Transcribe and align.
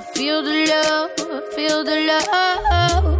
Feel 0.00 0.44
the 0.44 0.66
love, 0.66 1.54
feel 1.54 1.82
the 1.82 1.96
love. 2.06 3.17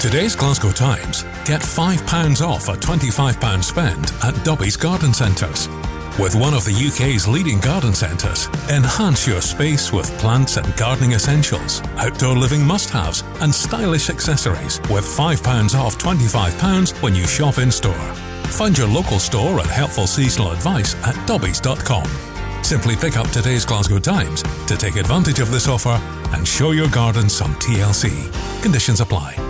Today's 0.00 0.34
Glasgow 0.34 0.72
Times, 0.72 1.24
get 1.44 1.60
£5 1.60 2.40
off 2.40 2.68
a 2.68 2.72
£25 2.72 3.62
spend 3.62 4.10
at 4.24 4.34
Dobbies 4.46 4.74
Garden 4.74 5.12
Centres. 5.12 5.68
With 6.18 6.34
one 6.34 6.54
of 6.54 6.64
the 6.64 6.72
UK's 6.72 7.28
leading 7.28 7.60
garden 7.60 7.92
centres, 7.92 8.46
enhance 8.70 9.26
your 9.26 9.42
space 9.42 9.92
with 9.92 10.10
plants 10.18 10.56
and 10.56 10.74
gardening 10.78 11.12
essentials, 11.12 11.82
outdoor 11.98 12.34
living 12.34 12.64
must 12.64 12.88
haves, 12.88 13.22
and 13.42 13.54
stylish 13.54 14.08
accessories 14.08 14.80
with 14.88 15.04
£5 15.04 15.78
off 15.78 15.98
£25 15.98 17.02
when 17.02 17.14
you 17.14 17.26
shop 17.26 17.58
in 17.58 17.70
store. 17.70 18.14
Find 18.56 18.78
your 18.78 18.88
local 18.88 19.18
store 19.18 19.60
and 19.60 19.68
helpful 19.68 20.06
seasonal 20.06 20.52
advice 20.52 20.94
at 21.04 21.14
dobbies.com. 21.26 22.08
Simply 22.64 22.96
pick 22.96 23.18
up 23.18 23.28
today's 23.28 23.66
Glasgow 23.66 23.98
Times 23.98 24.42
to 24.66 24.78
take 24.78 24.96
advantage 24.96 25.40
of 25.40 25.50
this 25.50 25.68
offer 25.68 26.00
and 26.34 26.48
show 26.48 26.70
your 26.70 26.88
garden 26.88 27.28
some 27.28 27.54
TLC. 27.56 28.32
Conditions 28.62 29.00
apply. 29.00 29.49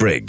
Turn 0.01 0.25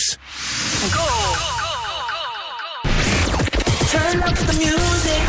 up 4.20 4.36
the 4.44 4.52
music. 4.60 5.24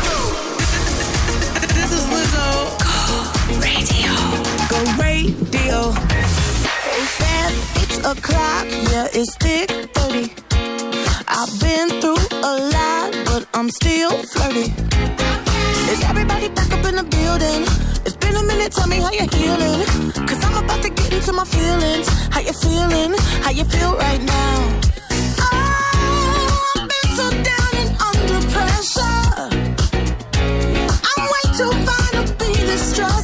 This 1.72 1.88
is 1.96 2.04
Lizzo. 2.12 2.76
Go 2.84 2.92
radio. 3.64 4.12
Go 4.68 4.76
radio. 5.02 5.96
Hey 6.84 7.04
fam, 7.16 7.52
it's 7.80 7.96
o'clock. 8.00 8.68
Yeah, 8.92 9.08
it's 9.14 9.32
thick 9.36 9.70
30. 9.94 10.30
I've 11.26 11.58
been 11.58 11.88
through 12.02 12.20
a 12.44 12.52
lot, 12.68 13.14
but 13.24 13.46
I'm 13.54 13.70
still 13.70 14.10
flirty. 14.24 14.74
Is 15.90 16.02
everybody 16.04 16.48
back 16.50 16.70
up 16.70 16.84
in 16.84 16.96
the 16.96 17.04
building? 17.04 17.64
Been 18.34 18.42
a 18.42 18.46
minute, 18.48 18.72
tell 18.72 18.88
me 18.88 18.96
how 18.96 19.12
you're 19.12 19.30
healing. 19.32 19.86
Cause 20.26 20.44
I'm 20.44 20.64
about 20.64 20.82
to 20.82 20.90
get 20.90 21.12
into 21.12 21.32
my 21.32 21.44
feelings. 21.44 22.08
How 22.34 22.40
you 22.40 22.52
feeling? 22.52 23.14
How 23.44 23.50
you 23.50 23.62
feel 23.62 23.94
right 23.96 24.20
now? 24.20 24.80
Oh, 25.38 26.72
I've 26.76 26.88
been 26.92 27.08
so 27.14 27.30
down 27.30 27.72
and 27.82 27.90
under 28.08 28.40
pressure. 28.50 29.36
I'm 31.08 31.20
way 31.32 31.44
too 31.58 31.70
fine 31.86 32.14
to 32.26 32.34
be 32.40 32.52
distressed, 32.66 33.23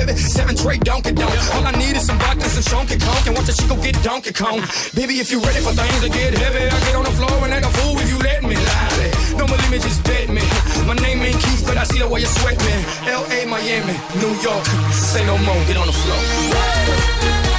giving. 0.00 0.16
Seven 0.16 0.56
tray 0.56 0.78
Donkey 0.78 1.12
Donk. 1.12 1.36
All 1.54 1.66
I 1.66 1.72
need 1.72 1.96
is 1.96 2.06
some 2.06 2.18
vodka, 2.18 2.48
some 2.48 2.64
chunky 2.64 2.96
Conk, 2.98 3.26
and 3.26 3.36
watch 3.36 3.48
a 3.48 3.54
chico 3.56 3.76
get 3.76 3.96
Donkey 4.02 4.32
Kong. 4.32 4.60
Baby, 4.94 5.20
if 5.20 5.30
you 5.30 5.40
ready 5.40 5.60
for 5.60 5.72
things 5.72 6.00
to 6.00 6.08
get 6.08 6.32
heavy, 6.34 6.64
I 6.64 6.78
get 6.86 6.94
on 6.96 7.04
the 7.04 7.14
floor 7.18 7.36
and 7.44 7.52
act 7.52 7.66
a 7.66 7.72
fool 7.78 7.98
if 7.98 8.08
you 8.08 8.18
let 8.18 8.42
me. 8.42 8.56
Lie. 8.56 9.36
Don't 9.36 9.48
believe 9.48 9.82
just 9.82 10.02
bet 10.04 10.28
me. 10.28 10.42
My 10.86 10.94
name 10.94 11.20
ain't 11.22 11.40
Keith, 11.42 11.64
but 11.66 11.76
I 11.76 11.84
see 11.84 11.98
the 11.98 12.08
way 12.08 12.20
you 12.20 12.26
sweat 12.26 12.58
me. 12.58 12.74
L.A., 13.08 13.46
Miami, 13.46 13.96
New 14.22 14.34
York. 14.40 14.64
Say 14.92 15.24
no 15.26 15.36
more, 15.38 15.60
get 15.66 15.76
on 15.76 15.86
the 15.86 15.92
floor. 15.92 17.49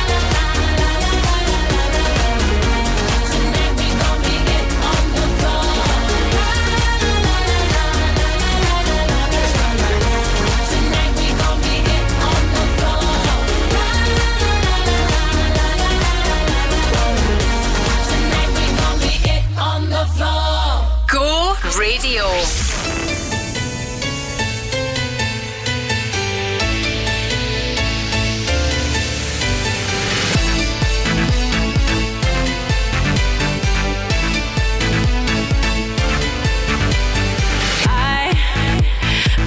Radio. 21.78 22.24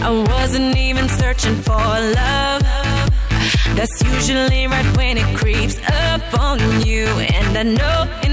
I 0.06 0.10
wasn't 0.28 0.76
even 0.76 1.08
searching 1.08 1.56
for 1.62 1.72
love. 1.72 2.62
That's 3.74 4.02
usually 4.02 4.66
right 4.66 4.96
when 4.96 5.18
it 5.18 5.36
creeps 5.36 5.78
up 5.88 6.40
on 6.40 6.58
you. 6.86 7.06
And 7.06 7.56
I 7.56 7.62
know 7.62 8.23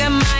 look 0.00 0.08
at 0.08 0.12
my 0.12 0.39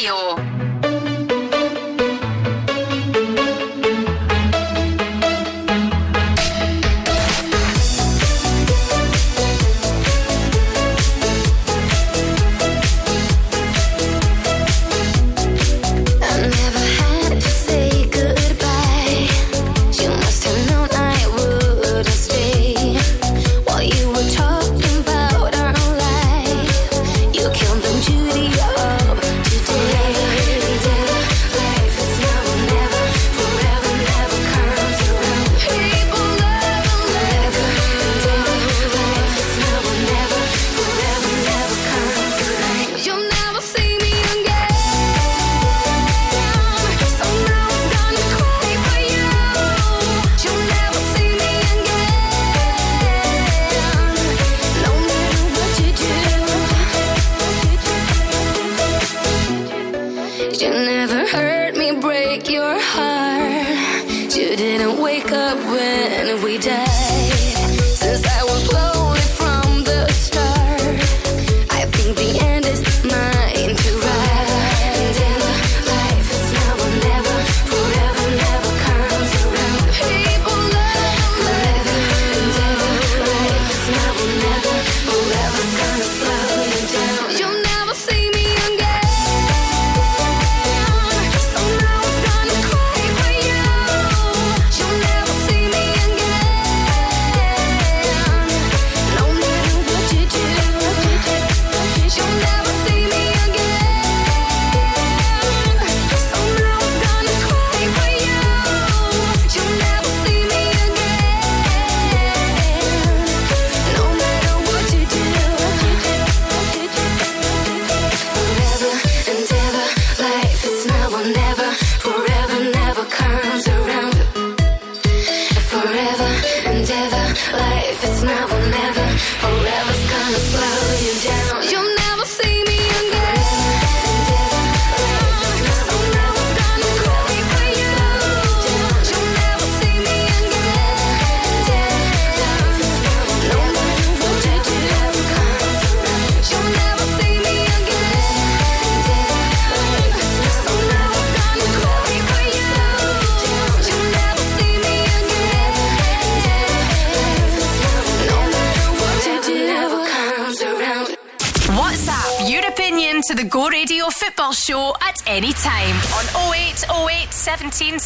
Radio. 0.00 0.59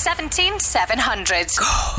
17700. 0.05 1.94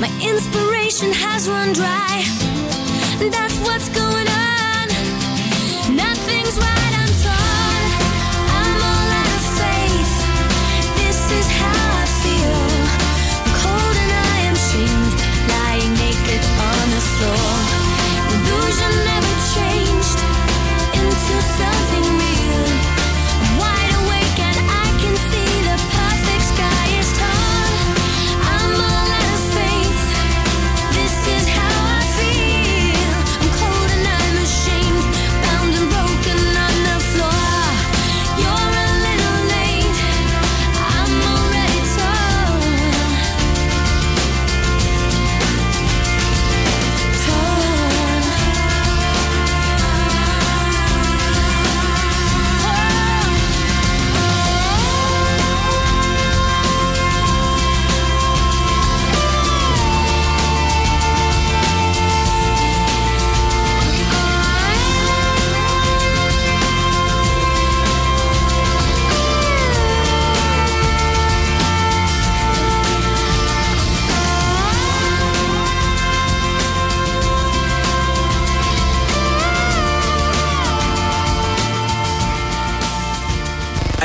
My 0.00 0.08
inspiration 0.22 1.12
has 1.12 1.46
run 1.46 1.74
dry. 1.74 2.24
That's 3.30 3.58
what's 3.60 3.90
going 3.90 4.28
on. 4.28 4.88
Nothing's 5.94 6.56
right. 6.58 6.99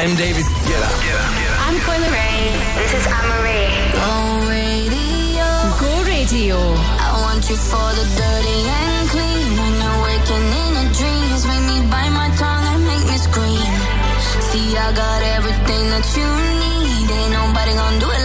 I'm 0.06 0.16
David. 0.16 0.46
Get 0.70 0.82
up. 0.86 0.94
Get 1.02 1.18
up, 1.18 1.34
get 1.34 1.50
up. 1.50 1.66
I'm 1.66 1.78
Coi 1.82 1.98
Leray. 1.98 2.38
This 2.78 2.94
is 2.94 3.06
Anne-Marie. 3.10 3.74
Go 3.90 4.14
radio. 4.54 5.50
Go 5.82 5.92
radio. 6.06 6.58
I 7.02 7.26
want 7.26 7.42
you 7.50 7.58
for 7.58 7.90
the 7.98 8.06
dirty 8.14 8.60
and 8.70 9.10
clean. 9.10 9.50
When 9.58 9.74
you're 9.82 10.02
waking 10.06 10.46
in 10.62 10.74
a 10.78 10.86
dream, 10.94 11.26
just 11.34 11.50
make 11.50 11.66
me 11.66 11.90
bite 11.90 12.14
my 12.14 12.30
tongue 12.38 12.66
and 12.70 12.86
make 12.86 13.06
me 13.10 13.18
scream. 13.18 13.74
See, 14.54 14.78
I 14.78 14.94
got 14.94 15.22
everything 15.42 15.90
that 15.90 16.06
you 16.14 16.30
need. 16.62 17.10
Ain't 17.10 17.34
nobody 17.34 17.74
gonna 17.74 17.98
do 17.98 18.06
it 18.06 18.25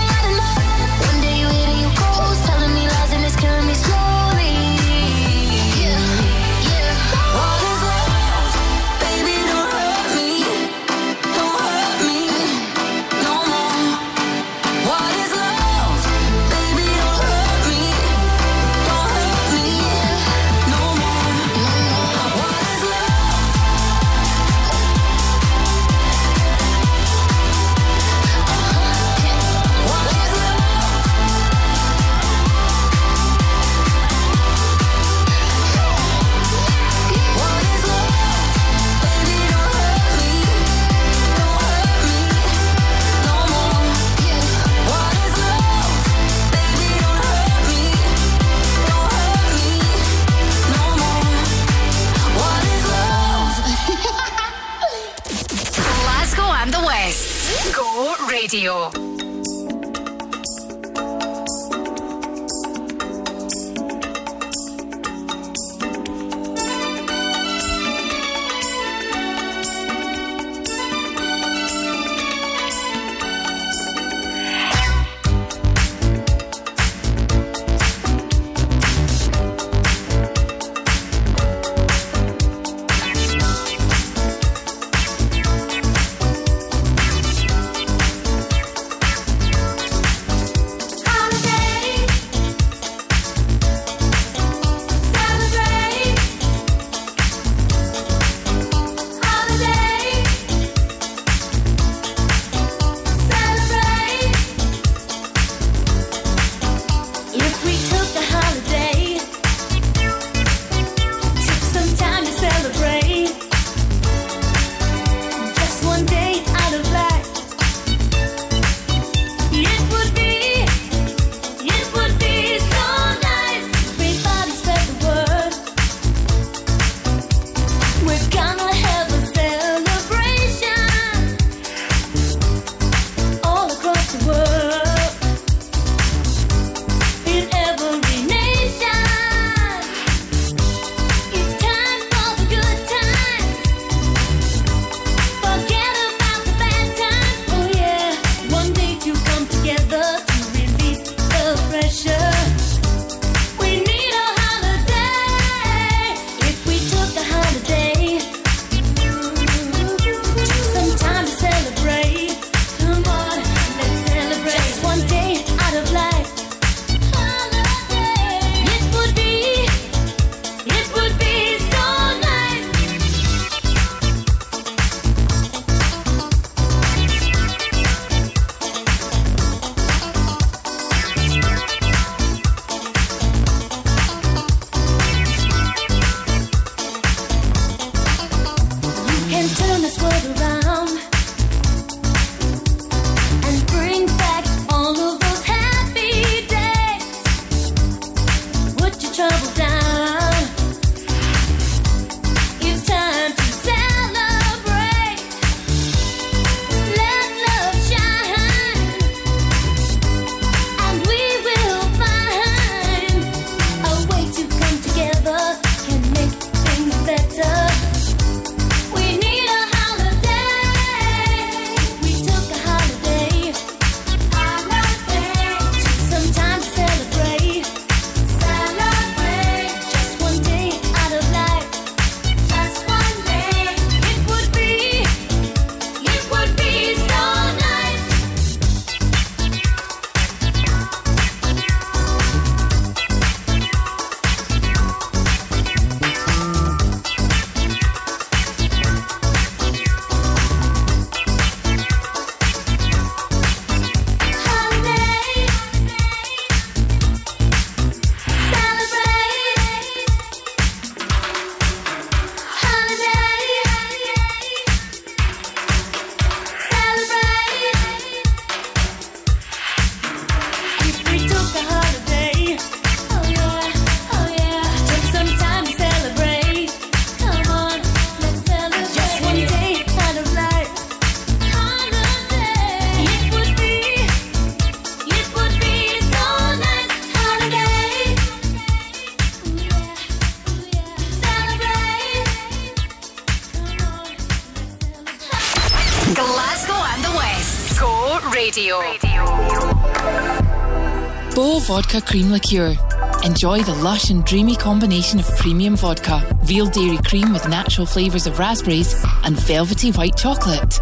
Vodka 301.91 302.07
Cream 302.09 302.31
Liqueur. 302.31 302.77
Enjoy 303.25 303.61
the 303.63 303.75
lush 303.83 304.11
and 304.11 304.23
dreamy 304.23 304.55
combination 304.55 305.19
of 305.19 305.27
premium 305.35 305.75
vodka, 305.75 306.25
real 306.45 306.65
dairy 306.67 306.97
cream 307.05 307.33
with 307.33 307.49
natural 307.49 307.85
flavours 307.85 308.25
of 308.27 308.39
raspberries, 308.39 308.95
and 309.25 309.37
velvety 309.37 309.91
white 309.91 310.15
chocolate. 310.15 310.79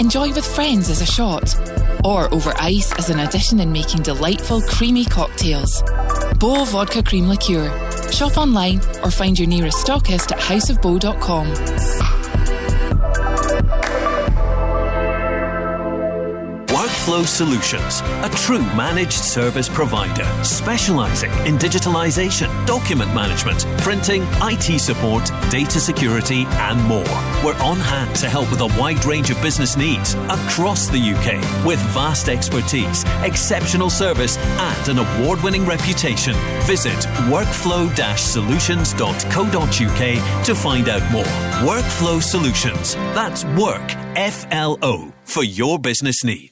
Enjoy 0.00 0.32
with 0.32 0.46
friends 0.46 0.88
as 0.88 1.02
a 1.02 1.06
shot, 1.06 1.54
or 2.02 2.32
over 2.32 2.54
ice 2.58 2.94
as 2.94 3.10
an 3.10 3.20
addition 3.20 3.60
in 3.60 3.70
making 3.70 4.00
delightful 4.00 4.62
creamy 4.62 5.04
cocktails. 5.04 5.82
Bow 6.38 6.64
Vodka 6.64 7.02
Cream 7.02 7.28
Liqueur. 7.28 7.68
Shop 8.10 8.38
online 8.38 8.78
or 9.04 9.10
find 9.10 9.38
your 9.38 9.48
nearest 9.48 9.86
stockist 9.86 10.32
at 10.32 10.38
houseofbow.com. 10.38 12.01
Workflow 17.02 17.26
Solutions, 17.26 18.00
a 18.24 18.30
true 18.36 18.60
managed 18.76 19.24
service 19.24 19.68
provider 19.68 20.24
specializing 20.44 21.32
in 21.44 21.58
digitalization, 21.58 22.48
document 22.64 23.12
management, 23.12 23.66
printing, 23.78 24.22
IT 24.40 24.78
support, 24.78 25.28
data 25.50 25.80
security, 25.80 26.44
and 26.46 26.80
more. 26.84 27.02
We're 27.44 27.60
on 27.60 27.78
hand 27.78 28.14
to 28.16 28.28
help 28.28 28.48
with 28.52 28.60
a 28.60 28.68
wide 28.80 29.04
range 29.04 29.30
of 29.30 29.42
business 29.42 29.76
needs 29.76 30.14
across 30.14 30.86
the 30.86 31.00
UK 31.00 31.66
with 31.66 31.80
vast 31.90 32.28
expertise, 32.28 33.02
exceptional 33.24 33.90
service, 33.90 34.38
and 34.38 34.96
an 34.96 35.04
award 35.04 35.42
winning 35.42 35.66
reputation. 35.66 36.34
Visit 36.66 37.00
workflow 37.32 37.90
solutions.co.uk 38.16 40.44
to 40.44 40.54
find 40.54 40.88
out 40.88 41.10
more. 41.10 41.24
Workflow 41.68 42.22
Solutions. 42.22 42.94
That's 43.16 43.44
work, 43.44 43.90
F 44.14 44.46
L 44.52 44.78
O, 44.82 45.12
for 45.24 45.42
your 45.42 45.80
business 45.80 46.22
needs. 46.22 46.51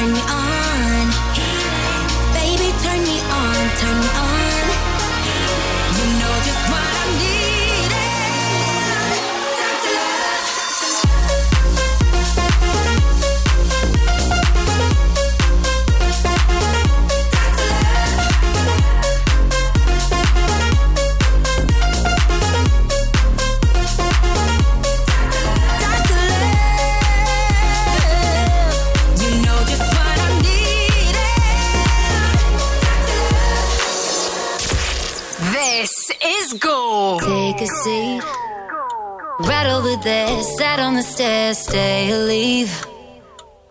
Turn 0.00 0.12
me 0.14 0.20
on. 0.20 0.39
There, 40.02 40.42
sat 40.42 40.80
on 40.80 40.94
the 40.94 41.02
stairs, 41.02 41.58
stay 41.58 42.12
or 42.12 42.24
leave. 42.24 42.72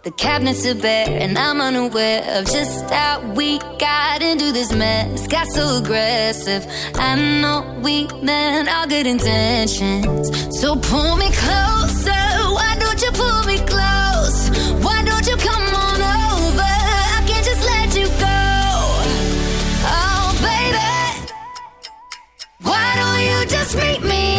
The 0.04 0.12
cabinets 0.12 0.66
are 0.66 0.76
bare, 0.76 1.08
and 1.10 1.38
I'm 1.38 1.60
unaware 1.60 2.24
of 2.38 2.46
just 2.46 2.90
how 2.90 3.20
we 3.34 3.60
got 3.80 4.22
into 4.22 4.52
this 4.52 4.72
mess. 4.72 5.28
Got 5.28 5.48
so 5.48 5.78
aggressive. 5.78 6.66
I 6.96 7.16
know 7.42 7.80
we 7.84 8.08
meant 8.24 8.70
all 8.70 8.88
good 8.88 9.08
intentions. 9.08 10.30
So 10.60 10.76
pull 10.76 11.18
me 11.18 11.30
closer. 11.32 12.24
Why 12.58 12.78
don't 12.80 13.02
you 13.02 13.12
pull 13.12 13.44
me 13.44 13.58
close? 13.58 14.50
Why 14.84 15.04
don't 15.04 15.28
you 15.28 15.36
come 15.36 15.76
on 15.76 16.02
over? 16.02 16.74
I 17.18 17.24
can't 17.28 17.46
just 17.46 17.64
let 17.66 17.96
you 17.96 18.08
go. 18.08 18.42
Oh, 19.84 20.32
baby. 20.42 21.30
Why 22.62 22.96
don't 22.96 23.22
you 23.30 23.46
just 23.50 23.76
meet 23.76 24.02
me 24.02 24.39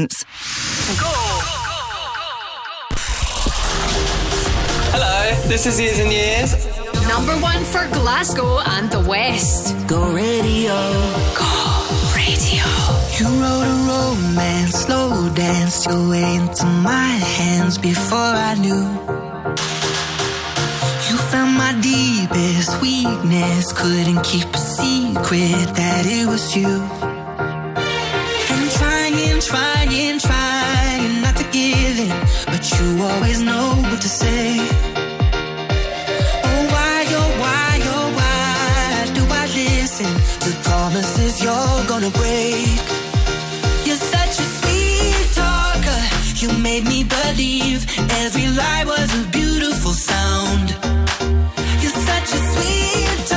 Hello, 4.93 5.47
this 5.47 5.65
is 5.67 5.79
Years 5.79 5.99
and 5.99 6.11
Years. 6.11 6.67
Number 7.07 7.33
one 7.37 7.63
for 7.65 7.87
Glasgow 7.93 8.59
and 8.59 8.89
the 8.89 9.01
West. 9.07 9.75
Go 9.87 10.11
radio. 10.11 10.73
Go 11.37 11.53
radio. 12.15 12.65
You 13.17 13.27
wrote 13.39 13.67
a 13.67 13.75
romance, 13.91 14.75
slow 14.85 15.29
danced 15.35 15.85
your 15.85 16.09
way 16.09 16.35
into 16.35 16.65
my 16.65 17.13
hands 17.37 17.77
before 17.77 18.17
I 18.17 18.55
knew. 18.55 18.85
You 21.09 21.17
found 21.29 21.57
my 21.57 21.73
deepest 21.81 22.81
weakness, 22.81 23.71
couldn't 23.73 24.23
keep 24.23 24.47
a 24.47 24.57
secret 24.57 25.75
that 25.75 26.05
it 26.07 26.25
was 26.27 26.55
you. 26.55 27.20
Trying, 29.41 30.19
trying 30.19 31.21
not 31.23 31.35
to 31.35 31.43
give 31.51 31.99
in, 31.99 32.09
but 32.45 32.63
you 32.71 33.03
always 33.03 33.41
know 33.41 33.73
what 33.89 33.99
to 33.99 34.07
say. 34.07 34.57
Oh, 36.47 36.61
why, 36.73 37.05
oh, 37.19 37.31
why, 37.41 37.79
oh, 37.95 38.07
why 38.19 39.11
do 39.15 39.23
I 39.41 39.47
listen 39.47 40.11
to 40.43 40.49
promises 40.63 41.43
you're 41.43 41.83
gonna 41.87 42.11
break? 42.11 42.81
You're 43.85 44.03
such 44.15 44.39
a 44.39 44.47
sweet 44.57 45.27
talker. 45.33 46.01
You 46.35 46.49
made 46.59 46.85
me 46.85 47.03
believe 47.03 47.85
every 48.23 48.47
lie 48.47 48.85
was 48.85 49.09
a 49.21 49.23
beautiful 49.29 49.93
sound. 49.93 50.69
You're 51.81 51.99
such 52.11 52.29
a 52.37 52.41
sweet 52.53 53.30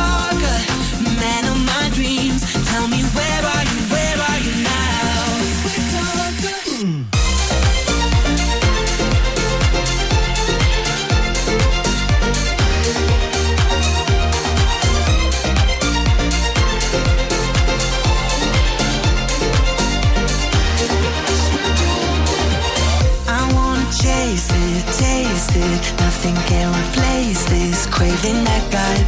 craving 28.14 28.46
I 28.46 28.60
got. 28.70 28.98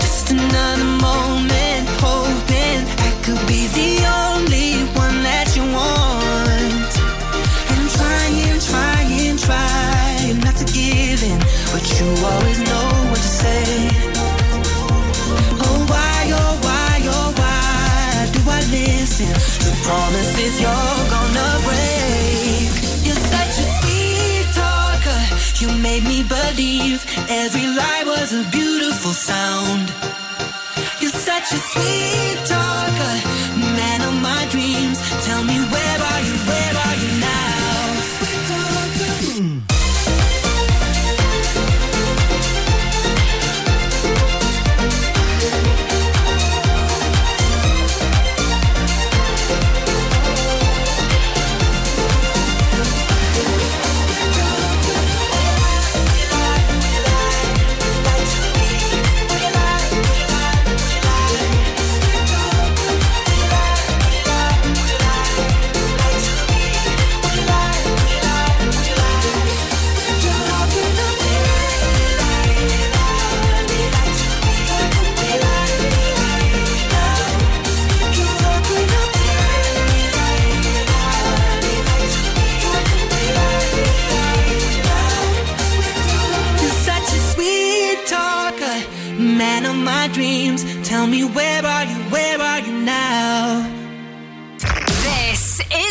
Just 0.00 0.30
another 0.30 0.84
moment, 0.84 1.88
hoping 2.00 2.80
I 3.06 3.10
could 3.22 3.42
be 3.46 3.66
the 3.78 3.92
only 4.24 4.84
one 4.94 5.22
that 5.22 5.48
you 5.56 5.62
want. 5.62 6.90
And 7.70 7.78
I'm 7.80 7.90
trying, 7.98 8.60
trying, 8.70 9.36
trying 9.36 10.38
not 10.40 10.56
to 10.56 10.64
give 10.72 11.22
in, 11.22 11.38
but 11.72 11.82
you 11.96 12.06
always 12.30 12.58
know 12.68 12.88
what 13.10 13.20
to 13.26 13.32
say. 13.42 13.64
Oh 15.64 15.78
why, 15.90 16.20
oh 16.40 16.54
why, 16.64 16.94
oh 17.16 17.28
why 17.40 18.30
do 18.32 18.40
I 18.48 18.60
listen 18.70 19.32
to 19.62 19.70
promises 19.84 20.60
you're 20.60 20.99
made 25.82 26.04
me 26.04 26.22
believe 26.22 27.04
every 27.28 27.66
lie 27.66 28.02
was 28.04 28.32
a 28.34 28.44
beautiful 28.50 29.12
sound. 29.12 29.86
You're 31.00 31.10
such 31.10 31.52
a 31.52 31.60
sweet 31.72 32.38
talker, 32.44 33.16
man 33.80 34.00
of 34.02 34.14
my 34.20 34.46
dreams. 34.50 34.98
Tell 35.26 35.42
me 35.42 35.56
where 35.74 35.98
are 36.10 36.20
you? 36.28 36.34
Where 36.50 36.74
are 36.76 36.86
you 36.86 36.89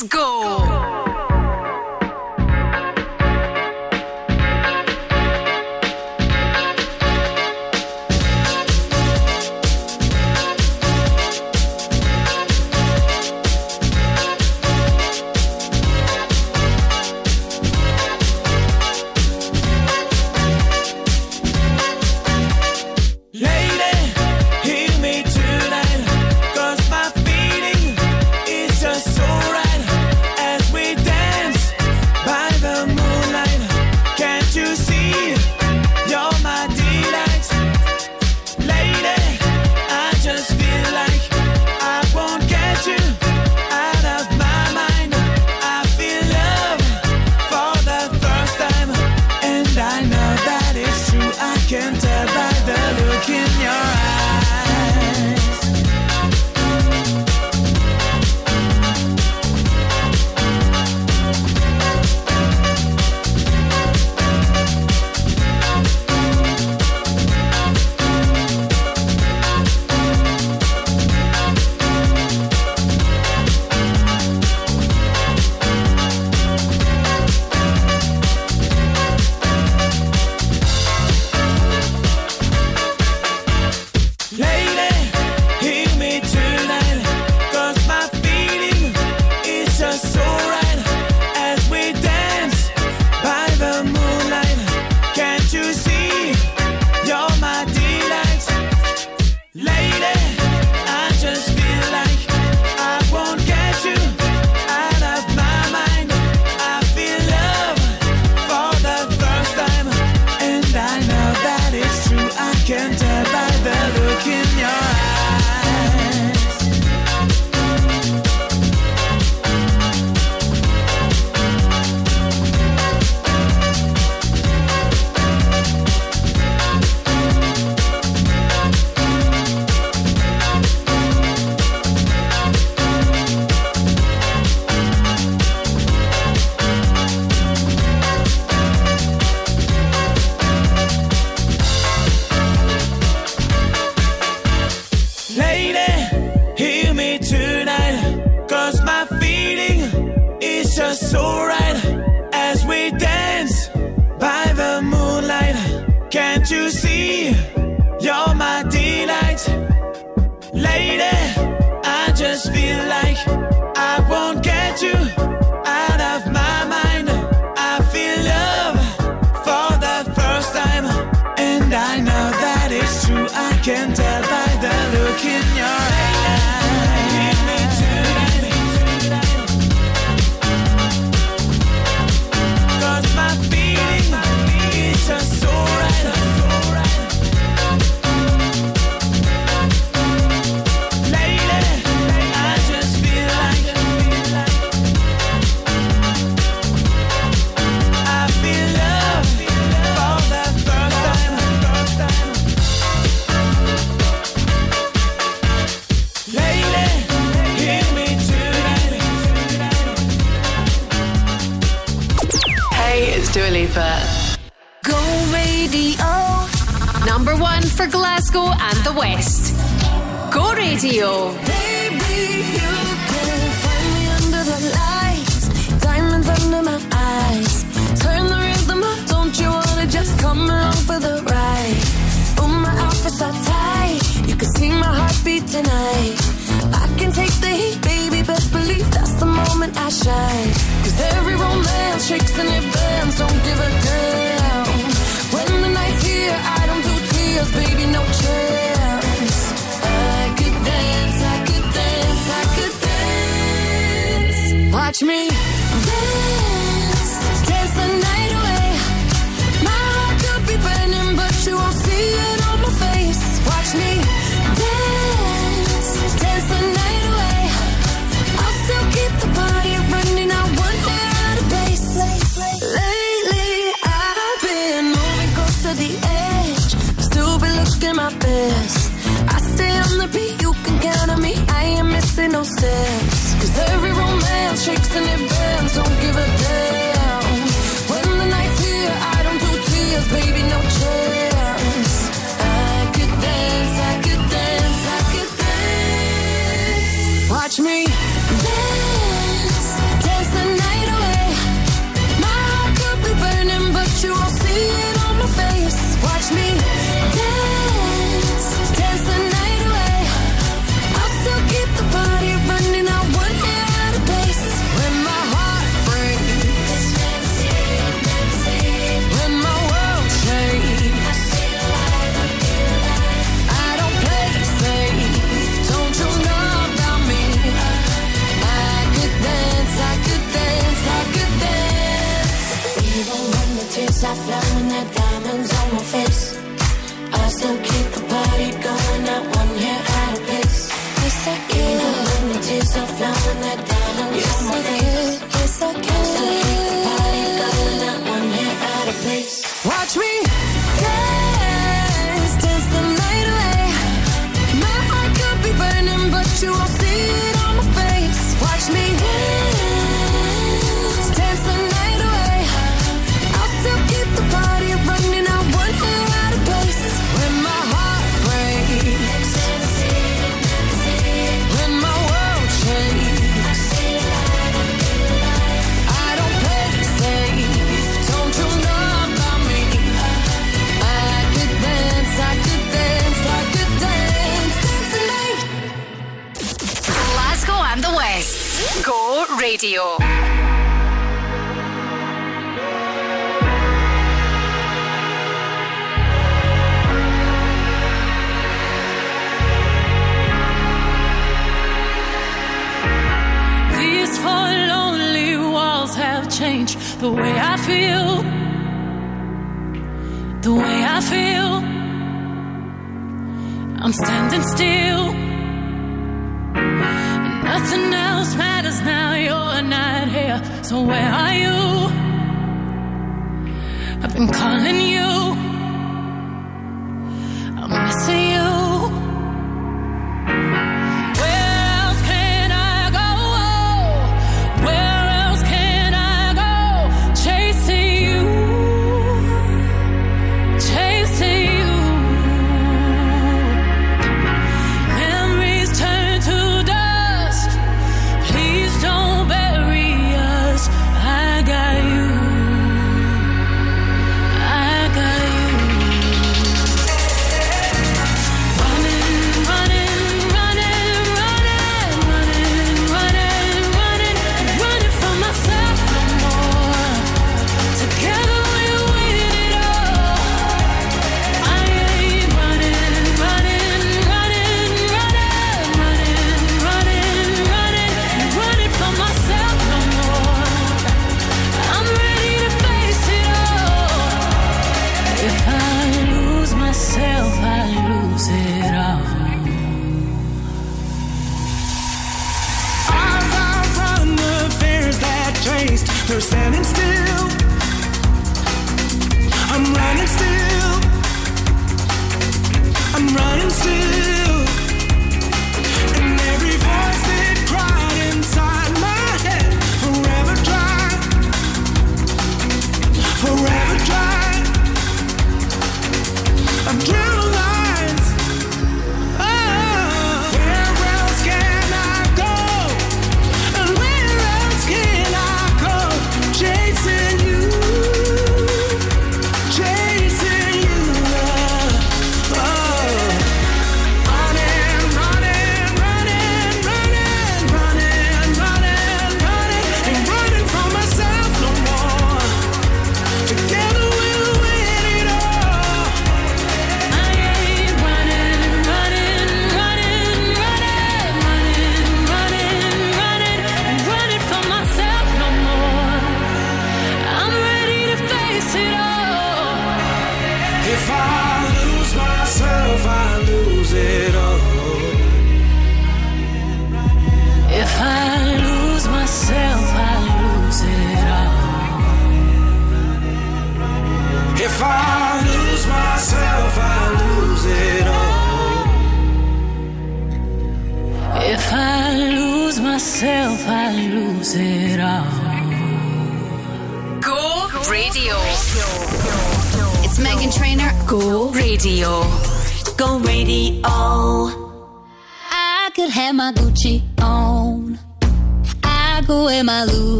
Is 0.00 0.08
Go. 0.08 0.69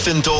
Nathan 0.00 0.22
Dole. 0.22 0.39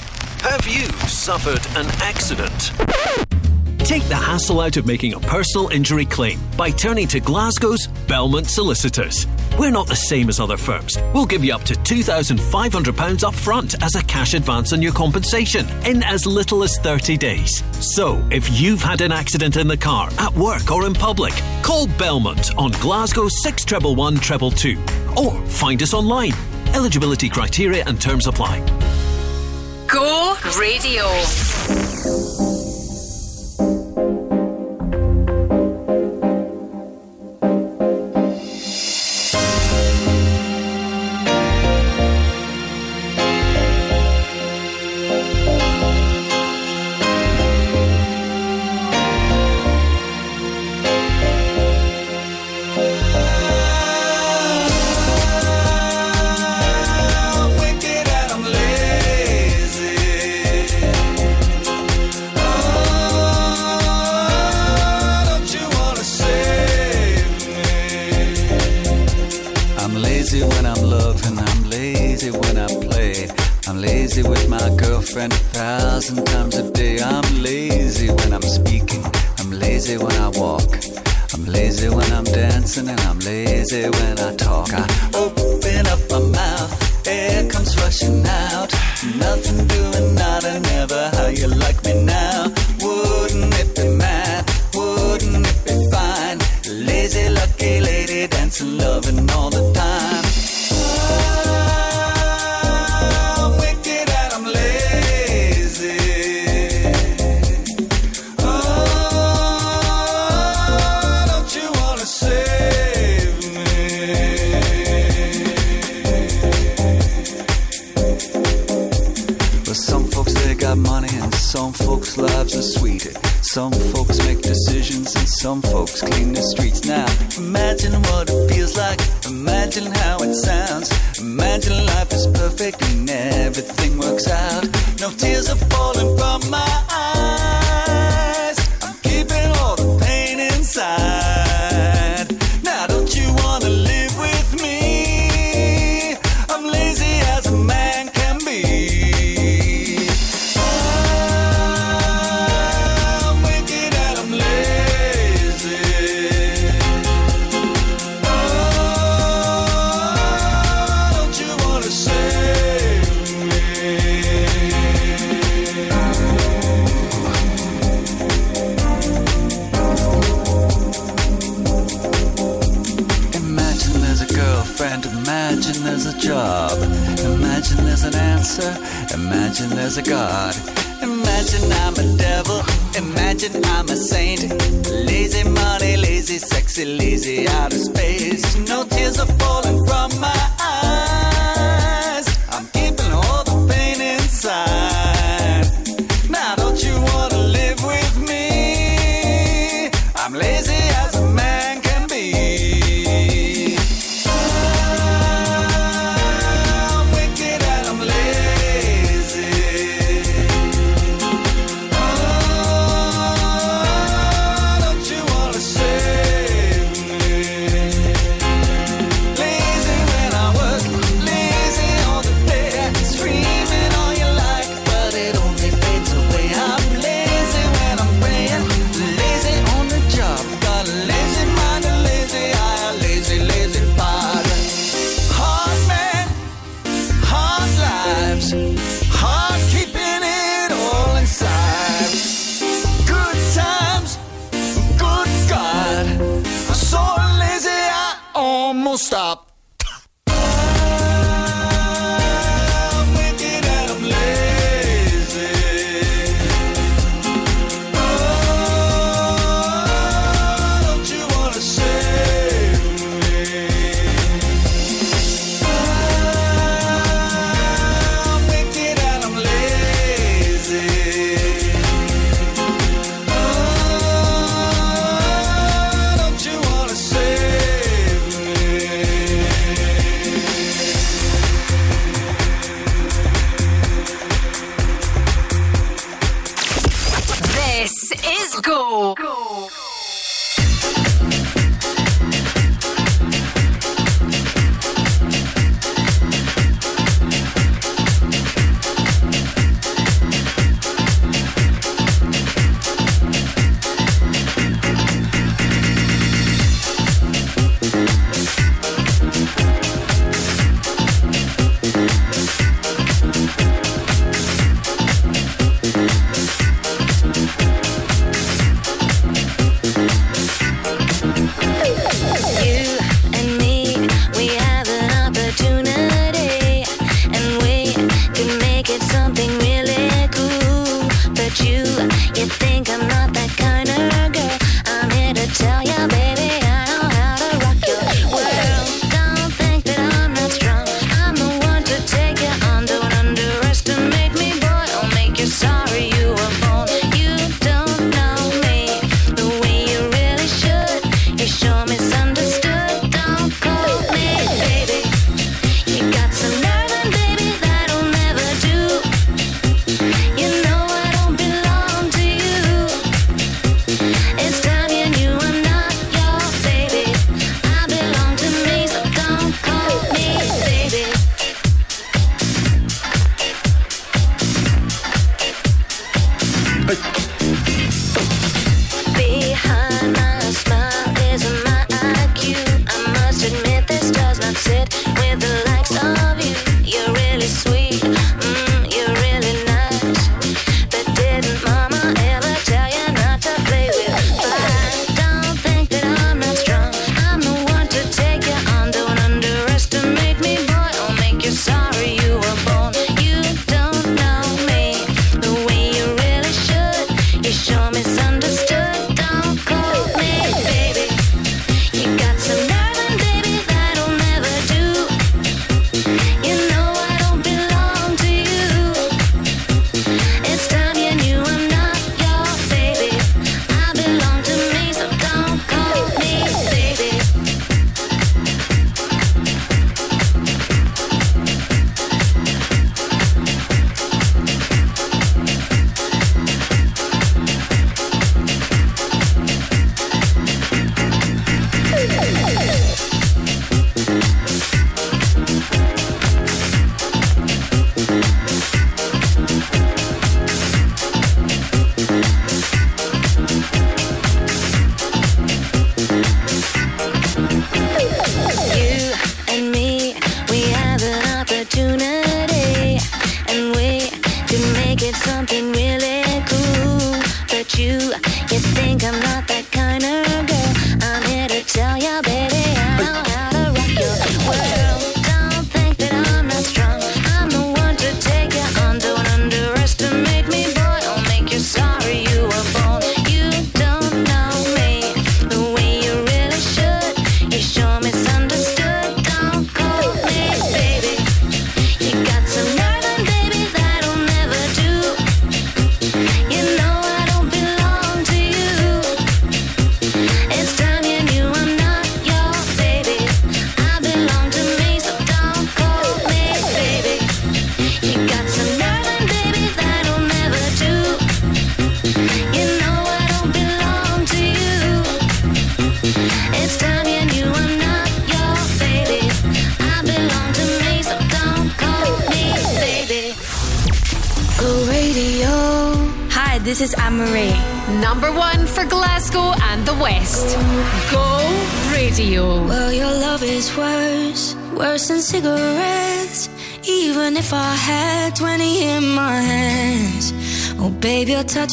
Have 0.41 0.67
you 0.67 0.87
suffered 1.07 1.63
an 1.77 1.85
accident? 2.01 2.71
Take 3.77 4.03
the 4.05 4.15
hassle 4.15 4.59
out 4.59 4.75
of 4.75 4.87
making 4.87 5.13
a 5.13 5.19
personal 5.19 5.69
injury 5.69 6.03
claim 6.05 6.39
by 6.57 6.71
turning 6.71 7.07
to 7.09 7.19
Glasgow's 7.19 7.85
Belmont 8.07 8.47
Solicitors. 8.47 9.27
We're 9.59 9.69
not 9.69 9.85
the 9.85 9.95
same 9.95 10.29
as 10.29 10.39
other 10.39 10.57
firms. 10.57 10.97
We'll 11.13 11.27
give 11.27 11.45
you 11.45 11.53
up 11.53 11.61
to 11.65 11.75
£2,500 11.75 12.39
upfront 12.71 13.83
as 13.83 13.93
a 13.93 14.03
cash 14.05 14.33
advance 14.33 14.73
on 14.73 14.81
your 14.81 14.93
compensation 14.93 15.67
in 15.85 16.01
as 16.01 16.25
little 16.25 16.63
as 16.63 16.75
30 16.79 17.17
days. 17.17 17.63
So, 17.79 18.27
if 18.31 18.59
you've 18.59 18.81
had 18.81 19.01
an 19.01 19.11
accident 19.11 19.57
in 19.57 19.67
the 19.67 19.77
car, 19.77 20.09
at 20.17 20.33
work, 20.33 20.71
or 20.71 20.87
in 20.87 20.95
public, 20.95 21.33
call 21.61 21.85
Belmont 21.99 22.57
on 22.57 22.71
Glasgow 22.81 23.27
6111 23.27 25.17
or 25.17 25.39
find 25.45 25.83
us 25.83 25.93
online. 25.93 26.33
Eligibility 26.73 27.29
criteria 27.29 27.83
and 27.85 28.01
terms 28.01 28.25
apply. 28.25 28.65
Go 29.91 30.37
Radio. 30.57 32.40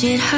Baby, 0.01 0.12
your 0.12 0.38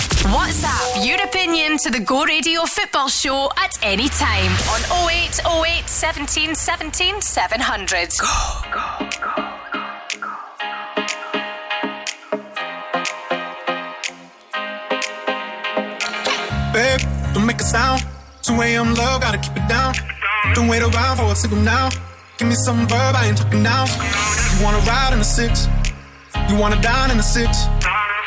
WhatsApp 0.29 1.05
your 1.05 1.19
opinion 1.23 1.77
to 1.79 1.89
the 1.89 1.99
Go 1.99 2.23
Radio 2.23 2.61
Football 2.65 3.09
Show 3.09 3.49
at 3.57 3.77
any 3.81 4.07
time 4.07 4.51
on 4.69 4.81
0808 5.09 5.89
17 5.89 6.53
17 6.53 7.21
700. 7.21 8.09
Babe, 16.71 16.99
don't 17.33 17.45
make 17.45 17.59
a 17.59 17.63
sound. 17.63 18.05
2 18.43 18.53
a.m. 18.61 18.93
love, 18.93 19.21
gotta 19.21 19.39
keep 19.39 19.57
it 19.57 19.67
down. 19.67 19.93
Don't 20.53 20.67
wait 20.67 20.83
around 20.83 21.17
for 21.17 21.23
a 21.31 21.35
signal 21.35 21.61
now. 21.61 21.89
Give 22.37 22.47
me 22.47 22.55
some 22.55 22.87
verb, 22.87 23.15
I 23.15 23.27
ain't 23.27 23.37
talking 23.37 23.63
now. 23.63 23.85
You 23.85 24.63
wanna 24.63 24.79
ride 24.85 25.13
in 25.13 25.19
the 25.19 25.25
six, 25.25 25.67
you 26.47 26.55
wanna 26.57 26.79
dine 26.81 27.09
in 27.09 27.17
the 27.17 27.23
six. 27.23 27.65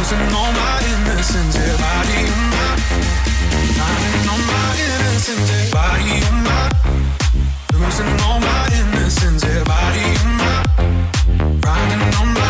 losing 0.00 0.34
all 0.34 0.52
my 0.52 0.76
innocence. 0.92 1.56
Yeah, 1.56 1.76
body 1.76 2.20
on 2.32 2.42
my, 2.54 2.68
finding 3.76 4.28
all 4.32 4.42
my 4.50 4.68
innocence. 4.84 5.48
Yeah, 5.52 5.70
body 5.76 6.16
on 6.28 6.36
losing 7.78 8.12
all 8.24 8.40
my 8.40 8.62
innocence. 8.80 9.44
Yeah, 9.44 9.62
body 9.64 10.06
on 10.22 10.30
my, 10.40 10.56
finding 11.60 12.02
all 12.16 12.28
my 12.38 12.49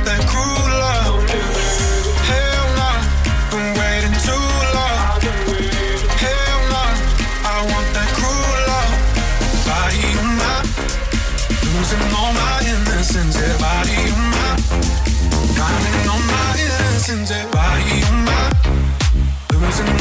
losing 19.71 20.00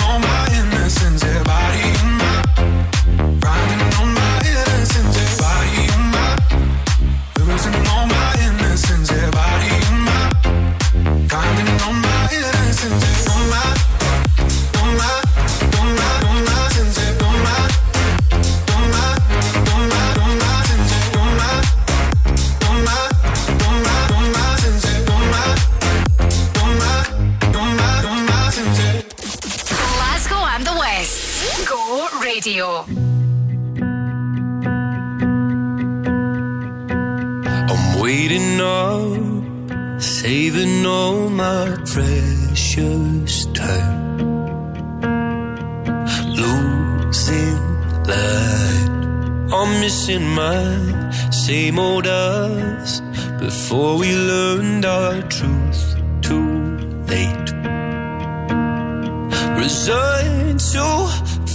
my 41.41 41.75
precious 41.95 43.35
time. 43.63 44.01
Losing 46.41 47.61
light, 48.11 48.91
I'm 49.59 49.71
missing 49.81 50.27
my 50.43 50.67
same 51.31 51.79
old 51.79 52.07
us. 52.07 53.01
Before 53.47 53.93
we 54.03 54.09
learned 54.33 54.85
our 54.85 55.17
truth, 55.37 55.83
too 56.27 56.51
late. 57.13 57.49
Resigned 59.63 60.61
to 60.73 60.87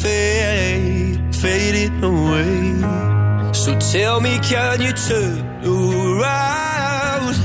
fade, 0.02 1.20
fading 1.44 1.98
away. 2.12 3.54
So 3.62 3.72
tell 3.94 4.18
me, 4.20 4.34
can 4.50 4.82
you 4.86 4.94
turn 5.10 5.44
around? 5.64 7.36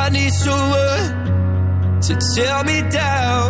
I 0.00 0.08
need 0.16 0.32
to 0.32 0.38
someone 0.44 1.23
to 2.06 2.18
tear 2.34 2.62
me 2.64 2.82
down. 2.90 3.48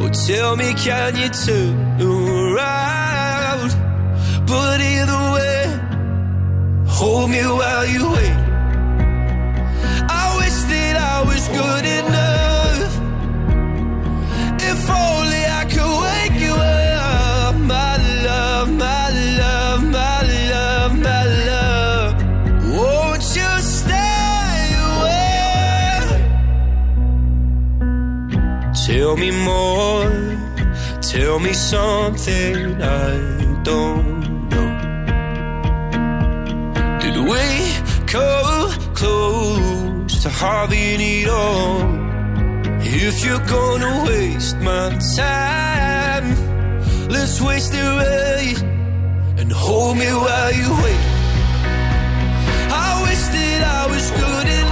Or 0.00 0.10
tell 0.10 0.56
me, 0.56 0.74
can 0.74 1.16
you 1.16 1.28
turn 1.30 2.02
around? 2.02 3.70
But 4.46 4.80
either 4.80 5.22
way, 5.34 5.62
hold 6.86 7.30
me 7.30 7.40
while 7.40 7.86
you 7.86 8.10
wait. 8.10 8.38
I 10.20 10.24
wish 10.40 10.58
that 10.72 10.96
I 10.96 11.22
was 11.24 11.48
good 11.48 11.86
enough. 11.86 12.31
Tell 29.12 29.20
me 29.20 29.30
more, 29.30 30.10
tell 31.02 31.38
me 31.38 31.52
something 31.52 32.80
I 32.80 33.62
don't 33.62 34.48
know. 34.48 34.70
Did 36.98 37.16
we 37.30 37.46
come 38.06 38.70
close 38.94 40.22
to 40.22 40.30
having 40.30 40.98
it 40.98 41.28
all? 41.28 41.82
If 42.80 43.22
you're 43.22 43.46
gonna 43.46 44.04
waste 44.06 44.56
my 44.60 44.98
time, 45.14 46.28
let's 47.10 47.38
waste 47.38 47.74
it 47.74 47.82
right 47.82 48.62
and 49.36 49.52
hold 49.52 49.98
me 49.98 50.06
while 50.06 50.52
you 50.54 50.70
wait. 50.84 51.04
I 52.86 52.90
wish 53.04 53.24
that 53.36 53.62
I 53.78 53.86
was 53.92 54.10
good 54.10 54.48
enough. 54.48 54.71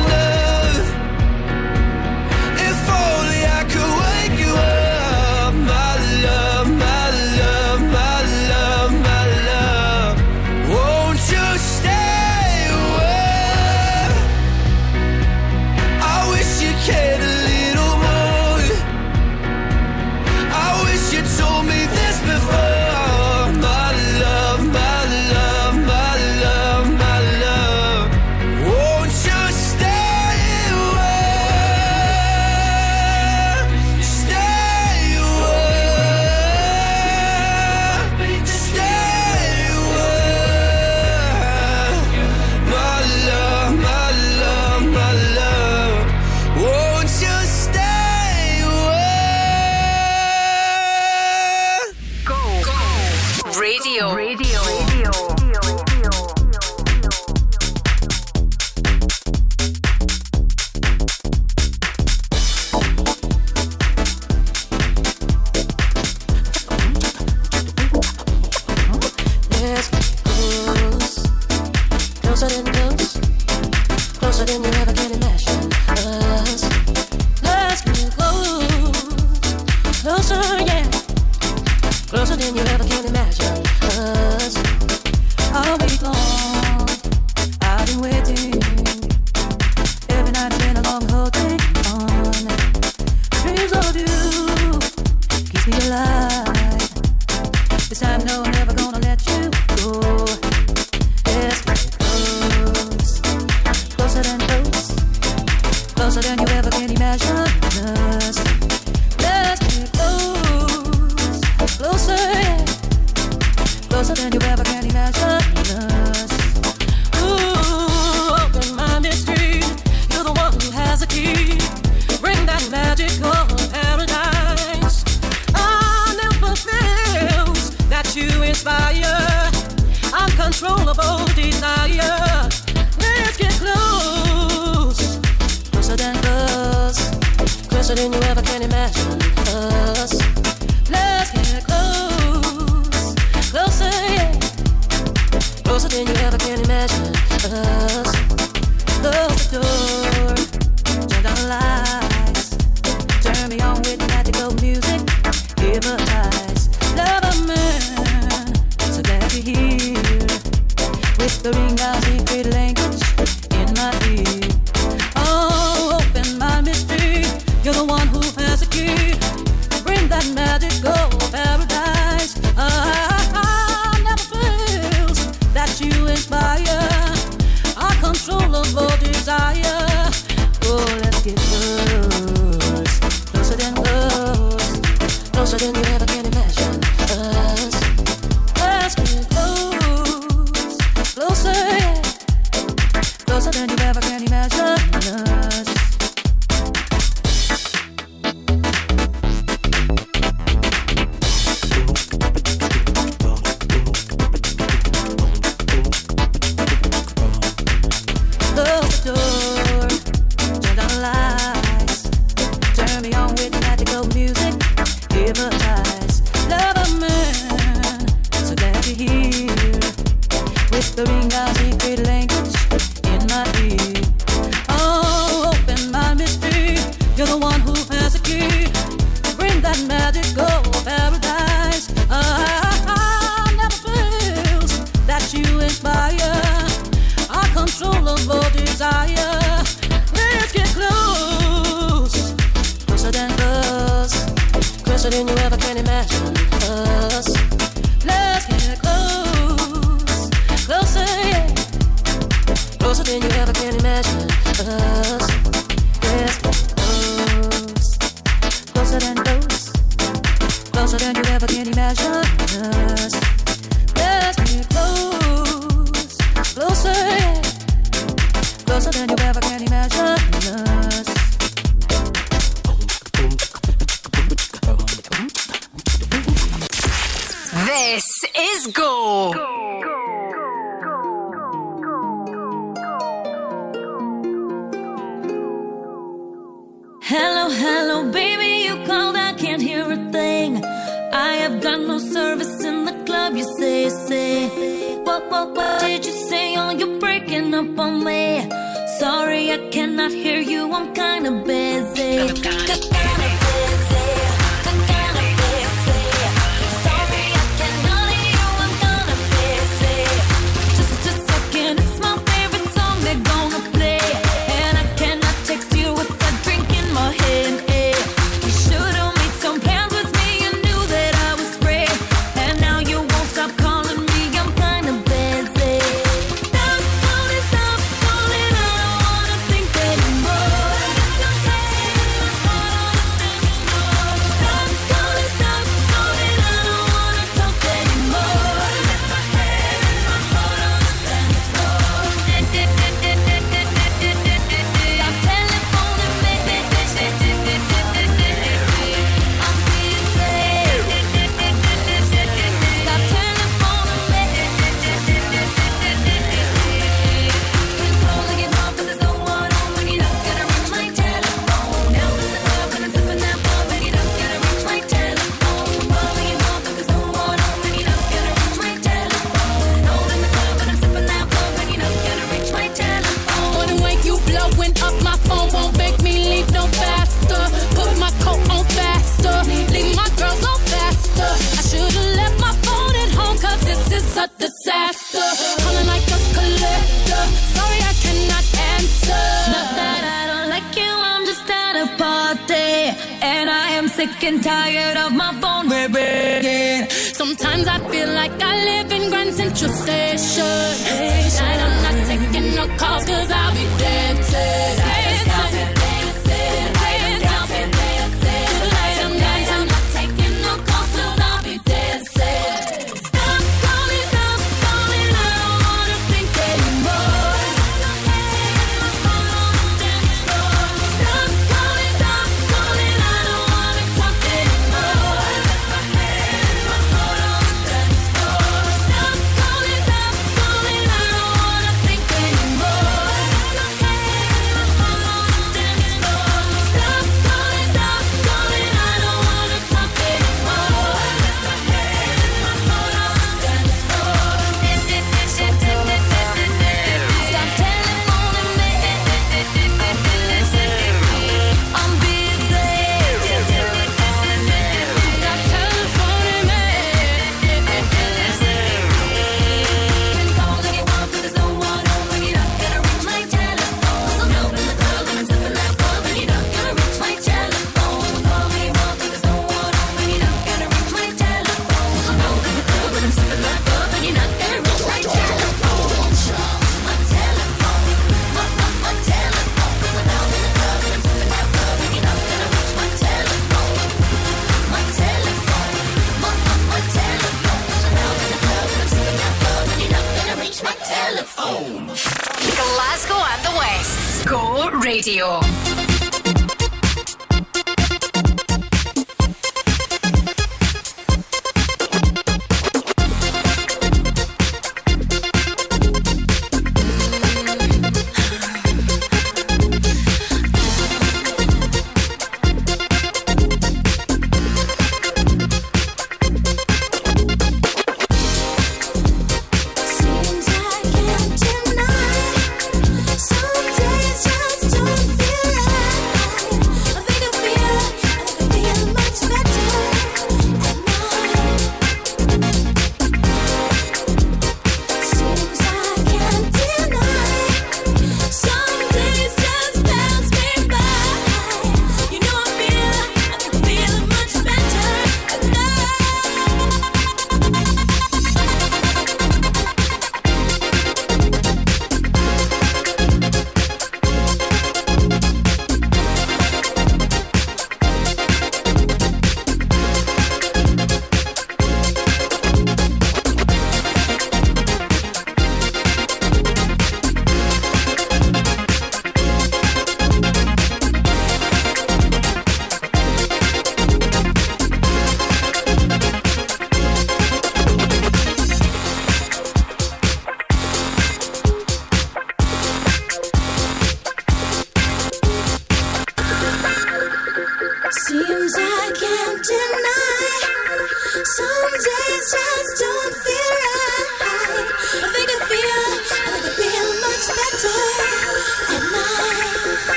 Tired 394.41 394.97
of 394.97 395.13
my 395.13 395.31
phone 395.39 395.50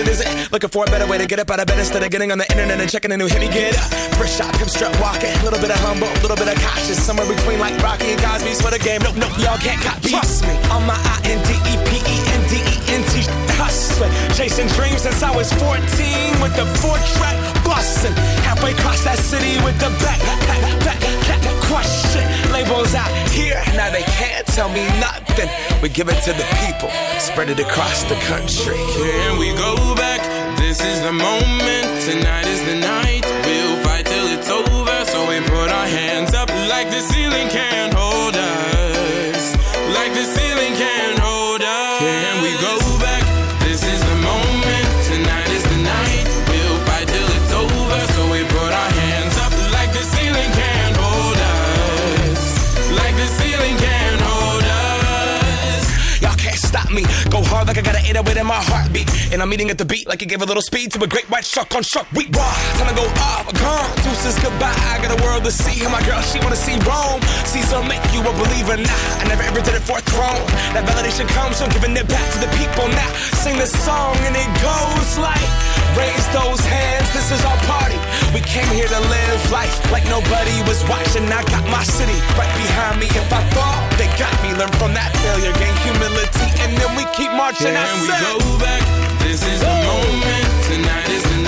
it 0.00 0.08
isn't. 0.08 0.52
Looking 0.52 0.70
for 0.70 0.84
a 0.84 0.90
better 0.90 1.06
way 1.06 1.18
to 1.18 1.26
get 1.26 1.38
up 1.38 1.50
out 1.50 1.60
of 1.60 1.66
bed 1.66 1.78
instead 1.78 2.02
of 2.02 2.10
getting 2.10 2.32
on 2.32 2.38
the 2.38 2.48
internet 2.50 2.80
and 2.80 2.90
checking 2.90 3.12
a 3.12 3.16
new 3.16 3.26
hit. 3.26 3.40
Me 3.40 3.48
get 3.48 3.76
up. 3.76 3.90
First 4.16 4.38
shot, 4.38 4.56
hip 4.56 4.68
strut 4.68 4.92
walking. 5.00 5.30
A 5.30 5.44
little 5.44 5.60
bit 5.60 5.70
of 5.70 5.78
humble, 5.84 6.08
a 6.08 6.20
little 6.24 6.36
bit 6.36 6.48
of 6.48 6.56
cautious. 6.62 7.00
Somewhere 7.00 7.28
between 7.28 7.60
like 7.60 7.76
Rocky 7.82 8.12
and 8.12 8.20
Cosby's 8.20 8.60
for 8.60 8.70
the 8.70 8.78
game. 8.78 9.02
Nope, 9.02 9.16
nope, 9.16 9.36
y'all 9.38 9.58
can't 9.58 9.80
copy. 9.82 10.10
Trust 10.10 10.42
me. 10.44 10.56
On 10.72 10.84
my 10.86 10.96
I 10.96 11.20
N 11.24 11.38
D 11.44 11.52
E 11.52 11.74
P 11.86 11.90
E 12.00 12.16
N 12.32 12.42
D 12.48 12.54
E 12.56 12.74
N 12.96 13.02
T 13.12 13.39
hustling. 14.00 14.36
Chasing 14.36 14.66
dreams 14.68 15.02
since 15.02 15.22
I 15.22 15.34
was 15.34 15.52
14 15.54 16.40
with 16.40 16.54
the 16.56 16.66
four 16.80 16.96
track 17.16 17.36
busting. 17.64 18.12
Halfway 18.42 18.72
across 18.72 19.04
that 19.04 19.18
city 19.18 19.62
with 19.64 19.78
the 19.78 19.90
back, 20.02 20.18
back, 20.20 20.40
back, 20.46 20.84
back, 20.84 21.00
it. 21.00 22.50
Labels 22.50 22.94
out 22.94 23.10
here, 23.30 23.62
now 23.76 23.90
they 23.90 24.02
can't 24.02 24.46
tell 24.46 24.68
me 24.68 24.86
nothing. 24.98 25.48
We 25.82 25.88
give 25.88 26.08
it 26.08 26.20
to 26.24 26.32
the 26.32 26.46
people, 26.66 26.90
spread 27.18 27.48
it 27.48 27.60
across 27.60 28.02
the 28.04 28.16
country. 28.26 28.76
Can 28.76 29.38
we 29.38 29.54
go 29.54 29.76
back? 29.94 30.20
This 30.58 30.82
is 30.82 31.00
the 31.02 31.12
moment. 31.12 31.86
Tonight 32.02 32.46
is 32.46 32.60
the 32.64 32.74
night. 32.74 33.24
We'll 33.46 33.76
fight 33.84 34.06
till 34.06 34.26
it's 34.34 34.50
over. 34.50 35.04
So 35.06 35.28
we 35.28 35.40
put 35.40 35.70
our 35.70 35.86
hands 35.86 36.34
up 36.34 36.48
like 36.68 36.90
the 36.90 37.00
ceiling 37.00 37.48
can't 37.48 37.94
hold 37.94 38.34
us. 38.34 38.69
Hard 58.16 58.26
like 58.26 58.34
I 58.34 58.34
got 58.34 58.34
an 58.34 58.34
808 58.34 58.40
in 58.40 58.46
my 58.46 58.62
heartbeat. 58.62 59.08
And 59.32 59.42
I'm 59.42 59.52
eating 59.52 59.70
at 59.70 59.78
the 59.78 59.84
beat 59.84 60.06
like 60.08 60.22
it 60.22 60.26
gave 60.26 60.42
a 60.42 60.44
little 60.44 60.62
speed 60.62 60.92
to 60.92 61.02
a 61.02 61.06
great 61.06 61.28
white 61.30 61.44
shark 61.44 61.74
on 61.74 61.82
shark 61.82 62.10
week. 62.12 62.30
Raw, 62.34 62.54
time 62.78 62.88
to 62.88 62.94
go 62.94 63.06
up, 63.06 63.46
uh, 63.46 63.52
gone. 63.52 63.90
Deuces 64.02 64.38
goodbye. 64.42 64.74
I 64.90 64.98
got 65.02 65.18
a 65.18 65.22
world 65.22 65.44
to 65.44 65.52
see. 65.52 65.82
And 65.84 65.92
my 65.92 66.02
girl, 66.02 66.20
she 66.22 66.38
wanna 66.40 66.56
see 66.56 66.76
Rome. 66.86 67.20
Caesar 67.46 67.82
make 67.84 68.02
you 68.12 68.20
a 68.20 68.32
believer. 68.32 68.76
Nah, 68.76 69.20
I 69.20 69.24
never 69.28 69.42
ever 69.42 69.60
did 69.60 69.74
it 69.74 69.84
for 69.84 69.98
a 69.98 70.04
throne. 70.12 70.42
That 70.74 70.84
validation 70.86 71.28
comes 71.36 71.60
from 71.60 71.70
giving 71.70 71.96
it 71.96 72.08
back 72.08 72.26
to 72.34 72.38
the 72.38 72.50
people. 72.58 72.88
Now 72.88 73.10
sing 73.42 73.56
this 73.58 73.72
song 73.84 74.16
and 74.26 74.34
it 74.36 74.50
goes 74.62 75.10
like, 75.18 75.50
raise 75.96 76.26
those 76.34 76.60
hands. 76.66 77.08
This 77.14 77.30
is 77.30 77.42
our 77.44 77.58
party. 77.66 77.98
We 78.34 78.40
came 78.46 78.68
here 78.70 78.86
to 78.86 79.00
live 79.10 79.40
life 79.50 79.74
like 79.90 80.04
nobody 80.06 80.54
was 80.66 80.82
watching. 80.86 81.26
I 81.30 81.42
got 81.50 81.64
my 81.66 81.82
city 81.82 82.14
right 82.38 82.52
behind 82.58 83.00
me. 83.02 83.06
If 83.10 83.26
I 83.32 83.42
fall, 83.54 83.78
they 83.98 84.06
got 84.18 84.34
me. 84.42 84.54
Learn 84.54 84.70
from 84.78 84.94
that 84.94 85.10
failure, 85.18 85.50
gain 85.58 85.74
humility, 85.82 86.46
and 86.62 86.70
then 86.78 86.90
we 86.94 87.04
keep 87.18 87.32
marching. 87.34 87.74
Can 87.74 87.99
we 88.00 88.08
go 88.08 88.58
back? 88.58 88.82
This 89.20 89.46
is 89.46 89.60
the 89.60 89.66
moment. 89.66 90.46
Tonight 90.64 91.08
is 91.10 91.22
the 91.24 91.39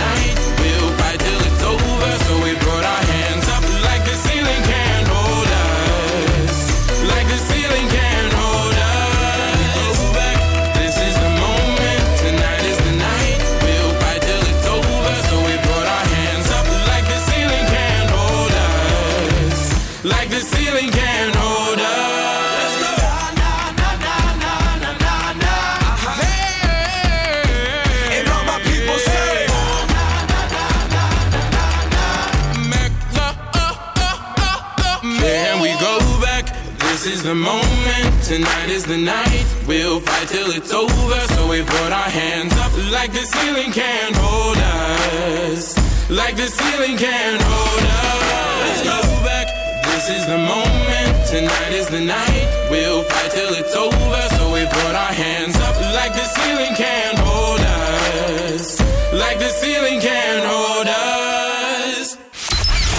the 37.23 37.35
moment. 37.35 38.24
Tonight 38.24 38.69
is 38.69 38.85
the 38.85 38.99
night. 38.99 39.47
We'll 39.69 40.01
fight 40.01 40.28
till 40.28 40.51
it's 40.51 40.73
over. 40.73 41.20
So 41.35 41.49
we 41.49 41.62
put 41.62 41.93
our 41.93 42.11
hands 42.11 42.53
up 42.57 42.73
like 42.90 43.12
the 43.12 43.23
ceiling 43.23 43.70
can't 43.70 44.16
hold 44.16 44.59
us. 44.59 45.77
Like 46.11 46.35
the 46.36 46.47
ceiling 46.47 46.97
can't 46.97 47.40
hold 47.40 47.85
us. 47.85 48.59
Let's 48.62 48.82
go 48.82 48.99
back. 49.23 49.47
This 49.85 50.11
is 50.11 50.27
the 50.27 50.39
moment. 50.39 51.11
Tonight 51.28 51.73
is 51.73 51.89
the 51.89 52.01
night. 52.01 52.47
We'll 52.70 53.05
fight 53.05 53.31
till 53.31 53.55
it's 53.55 53.74
over. 53.77 54.23
So 54.36 54.53
we 54.53 54.66
put 54.66 54.94
our 54.94 55.15
hands 55.15 55.57
up 55.57 55.77
like 55.94 56.12
the 56.12 56.27
ceiling 56.27 56.74
can't 56.74 57.19
hold 57.19 57.61
us. 57.61 58.81
Like 59.12 59.39
the 59.39 59.53
ceiling 59.61 60.01
can't 60.01 60.44
hold 60.44 60.89
us. 60.89 62.16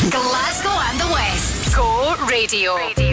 Glasgow 0.10 0.76
and 0.88 1.00
the 1.00 1.10
West. 1.12 1.76
Go 1.76 2.16
Radio. 2.30 2.76
Look 2.76 3.12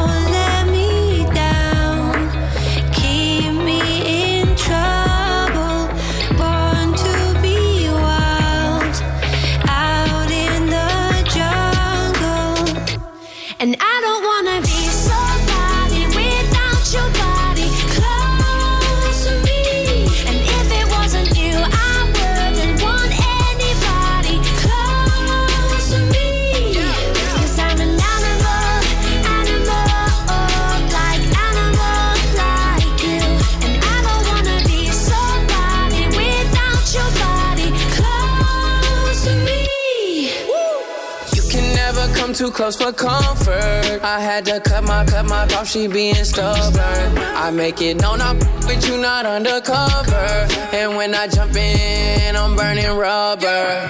close 42.51 42.75
for 42.75 42.91
comfort. 42.91 43.99
I 44.03 44.19
had 44.19 44.45
to 44.45 44.59
cut 44.59 44.83
my 44.83 45.05
cut 45.05 45.25
my 45.25 45.43
off, 45.55 45.67
she 45.67 45.87
being 45.87 46.15
stubborn. 46.15 47.17
I 47.17 47.51
make 47.51 47.81
it 47.81 48.01
known 48.01 48.21
I'm 48.21 48.37
with 48.67 48.87
you, 48.87 48.97
not 48.97 49.25
undercover. 49.25 50.47
And 50.73 50.95
when 50.95 51.15
I 51.15 51.27
jump 51.27 51.55
in, 51.55 52.35
I'm 52.35 52.55
burning 52.55 52.95
rubber. 52.95 53.89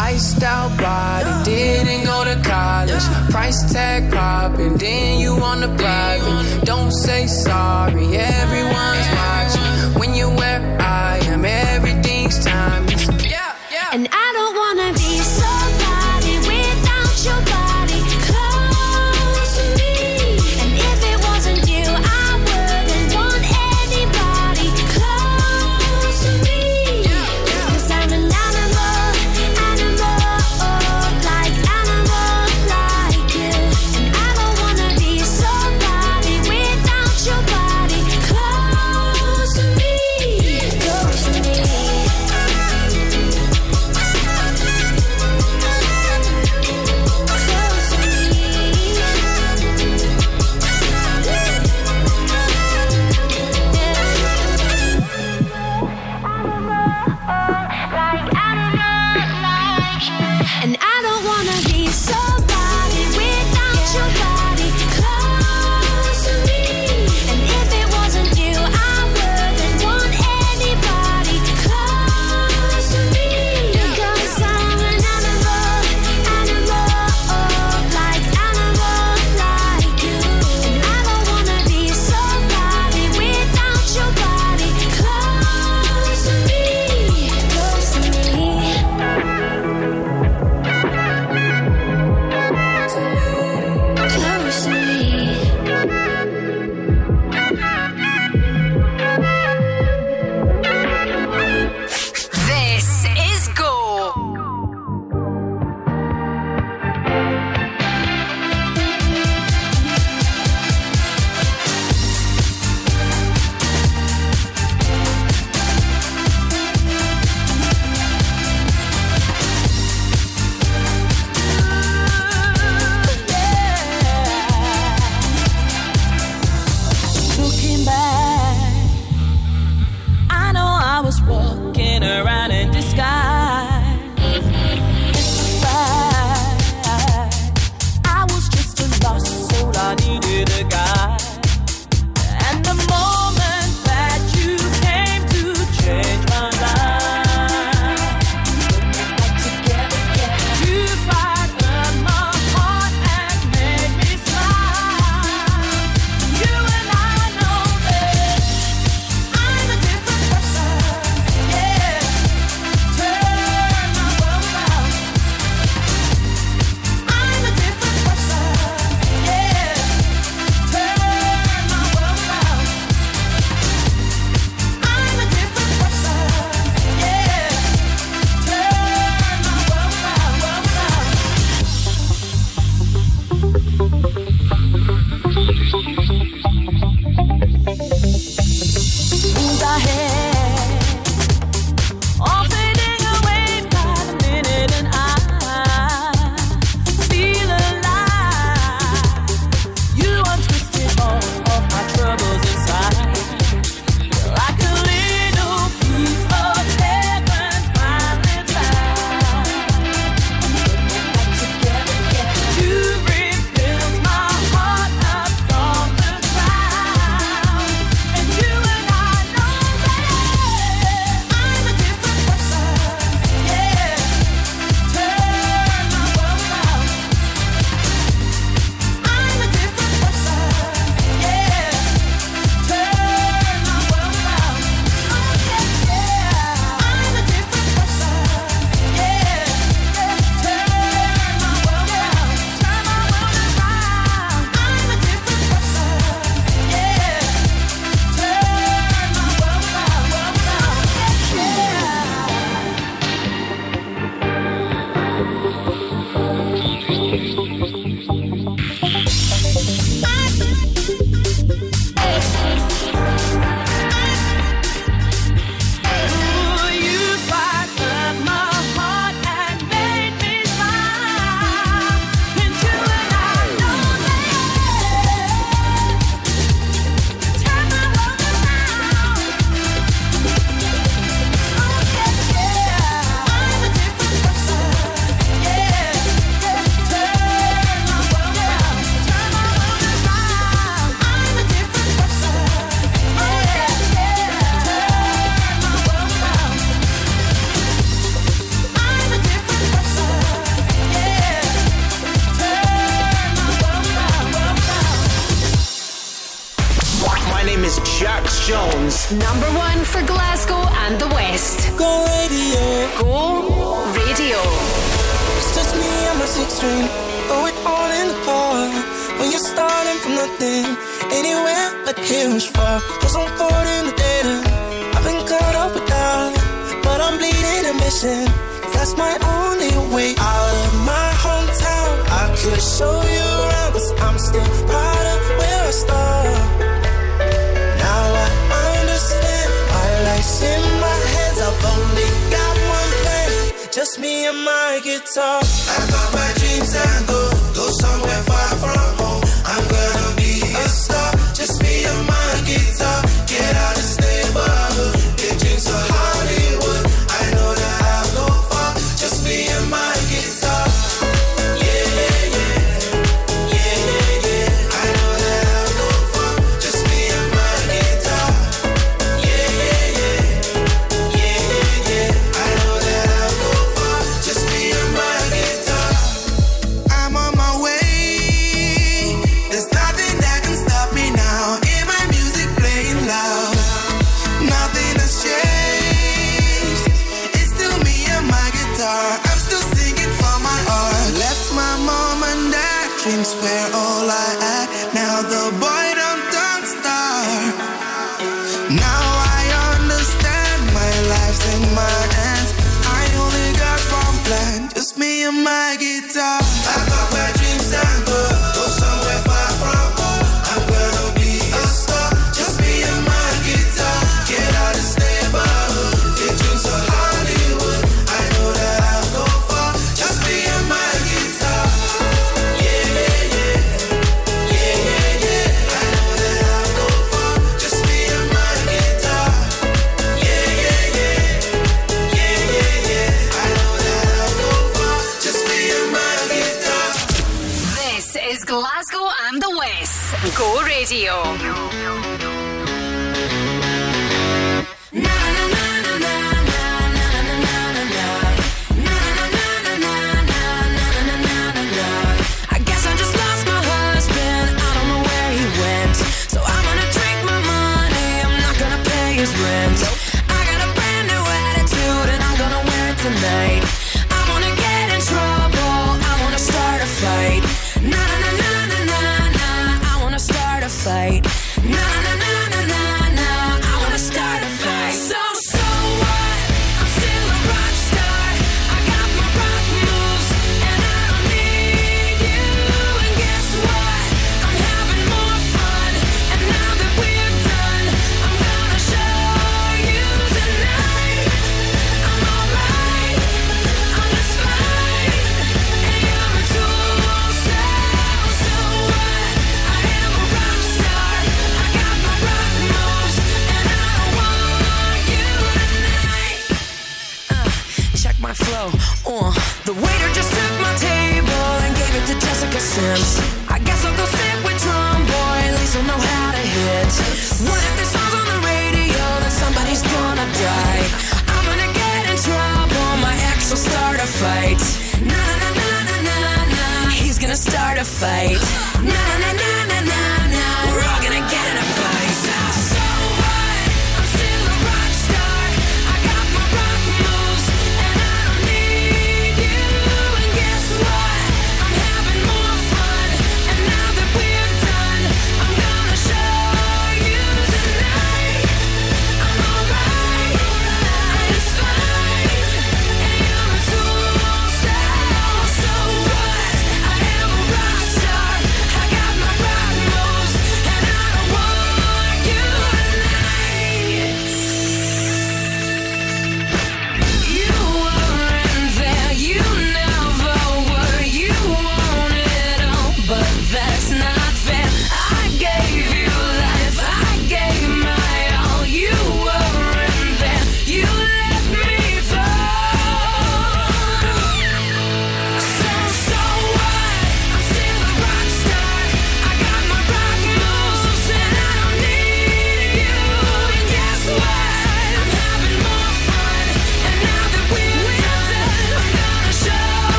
Iced 0.00 0.42
out 0.42 0.76
body, 0.78 1.50
didn't 1.50 2.04
go 2.04 2.24
to 2.24 2.36
college. 2.48 3.04
Price 3.30 3.72
tag 3.72 4.12
popping, 4.12 4.76
then 4.76 5.20
you 5.20 5.32
on 5.34 5.60
the 5.60 5.68
private. 5.76 6.64
Don't 6.64 6.92
say 6.92 7.26
sorry, 7.26 8.16
everyone's 8.16 9.08
watching. 9.18 10.00
When 10.00 10.14
you're 10.14 10.34
where 10.34 10.60
I 10.80 11.18
am, 11.24 11.44
everything's 11.44 11.89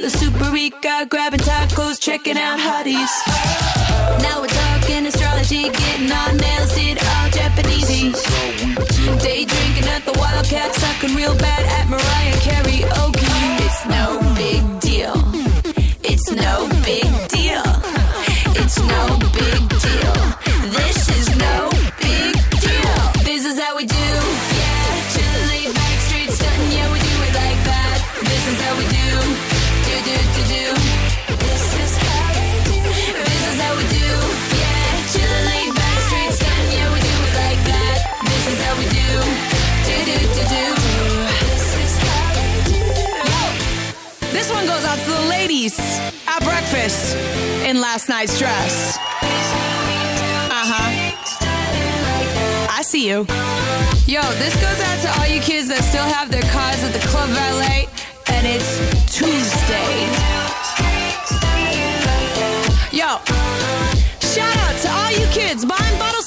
the 0.00 0.06
La 0.06 0.08
Superica, 0.08 1.08
grabbing 1.08 1.40
tacos, 1.40 2.00
checking 2.00 2.36
out 2.36 2.58
hotties. 2.58 3.39
stress. 48.26 48.96
Uh 50.50 50.66
huh. 50.66 50.90
I 52.70 52.82
see 52.82 53.08
you. 53.08 53.26
Yo, 54.06 54.22
this 54.42 54.54
goes 54.60 54.80
out 54.80 54.98
to 55.02 55.20
all 55.20 55.26
you 55.26 55.40
kids 55.40 55.68
that 55.68 55.82
still 55.84 56.04
have 56.04 56.30
their 56.30 56.42
cars 56.52 56.82
at 56.84 56.92
the 56.92 57.00
club 57.08 57.30
valet, 57.30 57.88
and 58.28 58.44
it's 58.44 58.82
Tuesday. 59.08 60.04
Yo, 62.92 63.16
shout 64.20 64.56
out 64.68 64.76
to 64.82 64.88
all 64.90 65.12
you 65.14 65.26
kids 65.32 65.64
buying 65.64 65.98
bottles 65.98 66.19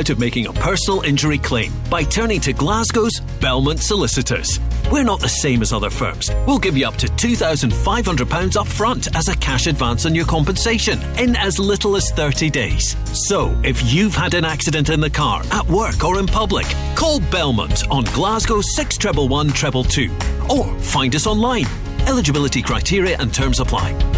Out 0.05 0.11
of 0.11 0.19
making 0.19 0.45
a 0.45 0.53
personal 0.53 1.01
injury 1.01 1.39
claim 1.39 1.71
by 1.89 2.03
turning 2.03 2.39
to 2.39 2.53
Glasgow's 2.53 3.21
Belmont 3.41 3.79
Solicitors. 3.79 4.59
We're 4.91 5.03
not 5.03 5.19
the 5.19 5.27
same 5.27 5.63
as 5.63 5.73
other 5.73 5.89
firms. 5.89 6.29
We'll 6.45 6.59
give 6.59 6.77
you 6.77 6.85
up 6.87 6.95
to 6.97 7.07
£2,500 7.07 8.55
up 8.55 8.67
front 8.67 9.15
as 9.15 9.29
a 9.29 9.37
cash 9.37 9.65
advance 9.65 10.05
on 10.05 10.13
your 10.13 10.25
compensation 10.25 11.01
in 11.17 11.35
as 11.35 11.57
little 11.57 11.95
as 11.95 12.11
30 12.11 12.51
days. 12.51 12.95
So, 13.13 13.59
if 13.63 13.81
you've 13.91 14.13
had 14.13 14.35
an 14.35 14.45
accident 14.45 14.89
in 14.89 14.99
the 14.99 15.09
car, 15.09 15.41
at 15.51 15.67
work, 15.67 16.03
or 16.03 16.19
in 16.19 16.27
public, 16.27 16.67
call 16.95 17.19
Belmont 17.19 17.89
on 17.89 18.03
Glasgow 18.13 18.61
6111 18.61 19.53
222 19.53 20.53
or 20.53 20.79
find 20.81 21.15
us 21.15 21.25
online. 21.25 21.65
Eligibility 22.07 22.61
criteria 22.61 23.17
and 23.19 23.33
terms 23.33 23.59
apply. 23.59 24.14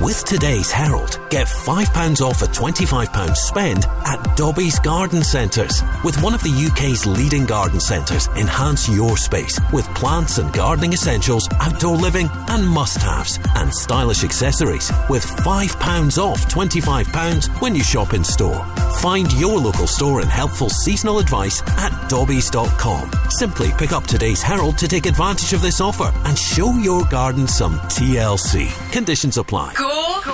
With 0.00 0.24
today's 0.24 0.70
Herald, 0.70 1.20
get 1.28 1.46
£5 1.46 2.22
off 2.22 2.40
a 2.40 2.46
£25 2.46 3.36
spend 3.36 3.84
at 4.06 4.34
Dobbies 4.34 4.78
Garden 4.78 5.22
Centres. 5.22 5.82
With 6.02 6.20
one 6.22 6.32
of 6.32 6.42
the 6.42 6.68
UK's 6.70 7.04
leading 7.04 7.44
garden 7.44 7.80
centres, 7.80 8.28
enhance 8.28 8.88
your 8.88 9.18
space 9.18 9.60
with 9.74 9.84
plants 9.94 10.38
and 10.38 10.50
gardening 10.54 10.94
essentials, 10.94 11.46
outdoor 11.60 11.96
living 11.96 12.30
and 12.48 12.66
must-haves, 12.66 13.38
and 13.56 13.74
stylish 13.74 14.24
accessories 14.24 14.90
with 15.10 15.22
£5 15.22 16.16
off 16.16 16.48
£25 16.48 17.60
when 17.60 17.74
you 17.74 17.82
shop 17.82 18.14
in 18.14 18.24
store. 18.24 18.64
Find 19.02 19.30
your 19.34 19.58
local 19.58 19.86
store 19.86 20.22
and 20.22 20.30
helpful 20.30 20.70
seasonal 20.70 21.18
advice 21.18 21.62
at 21.76 21.92
dobbies.com. 22.08 23.10
Simply 23.30 23.70
pick 23.76 23.92
up 23.92 24.04
today's 24.04 24.40
Herald 24.40 24.78
to 24.78 24.88
take 24.88 25.04
advantage 25.04 25.52
of 25.52 25.60
this 25.60 25.82
offer 25.82 26.10
and 26.24 26.38
show 26.38 26.72
your 26.78 27.04
garden 27.04 27.46
some 27.46 27.78
TLC. 27.80 28.68
Conditions 28.92 29.36
apply. 29.36 29.74
Go 29.74 29.89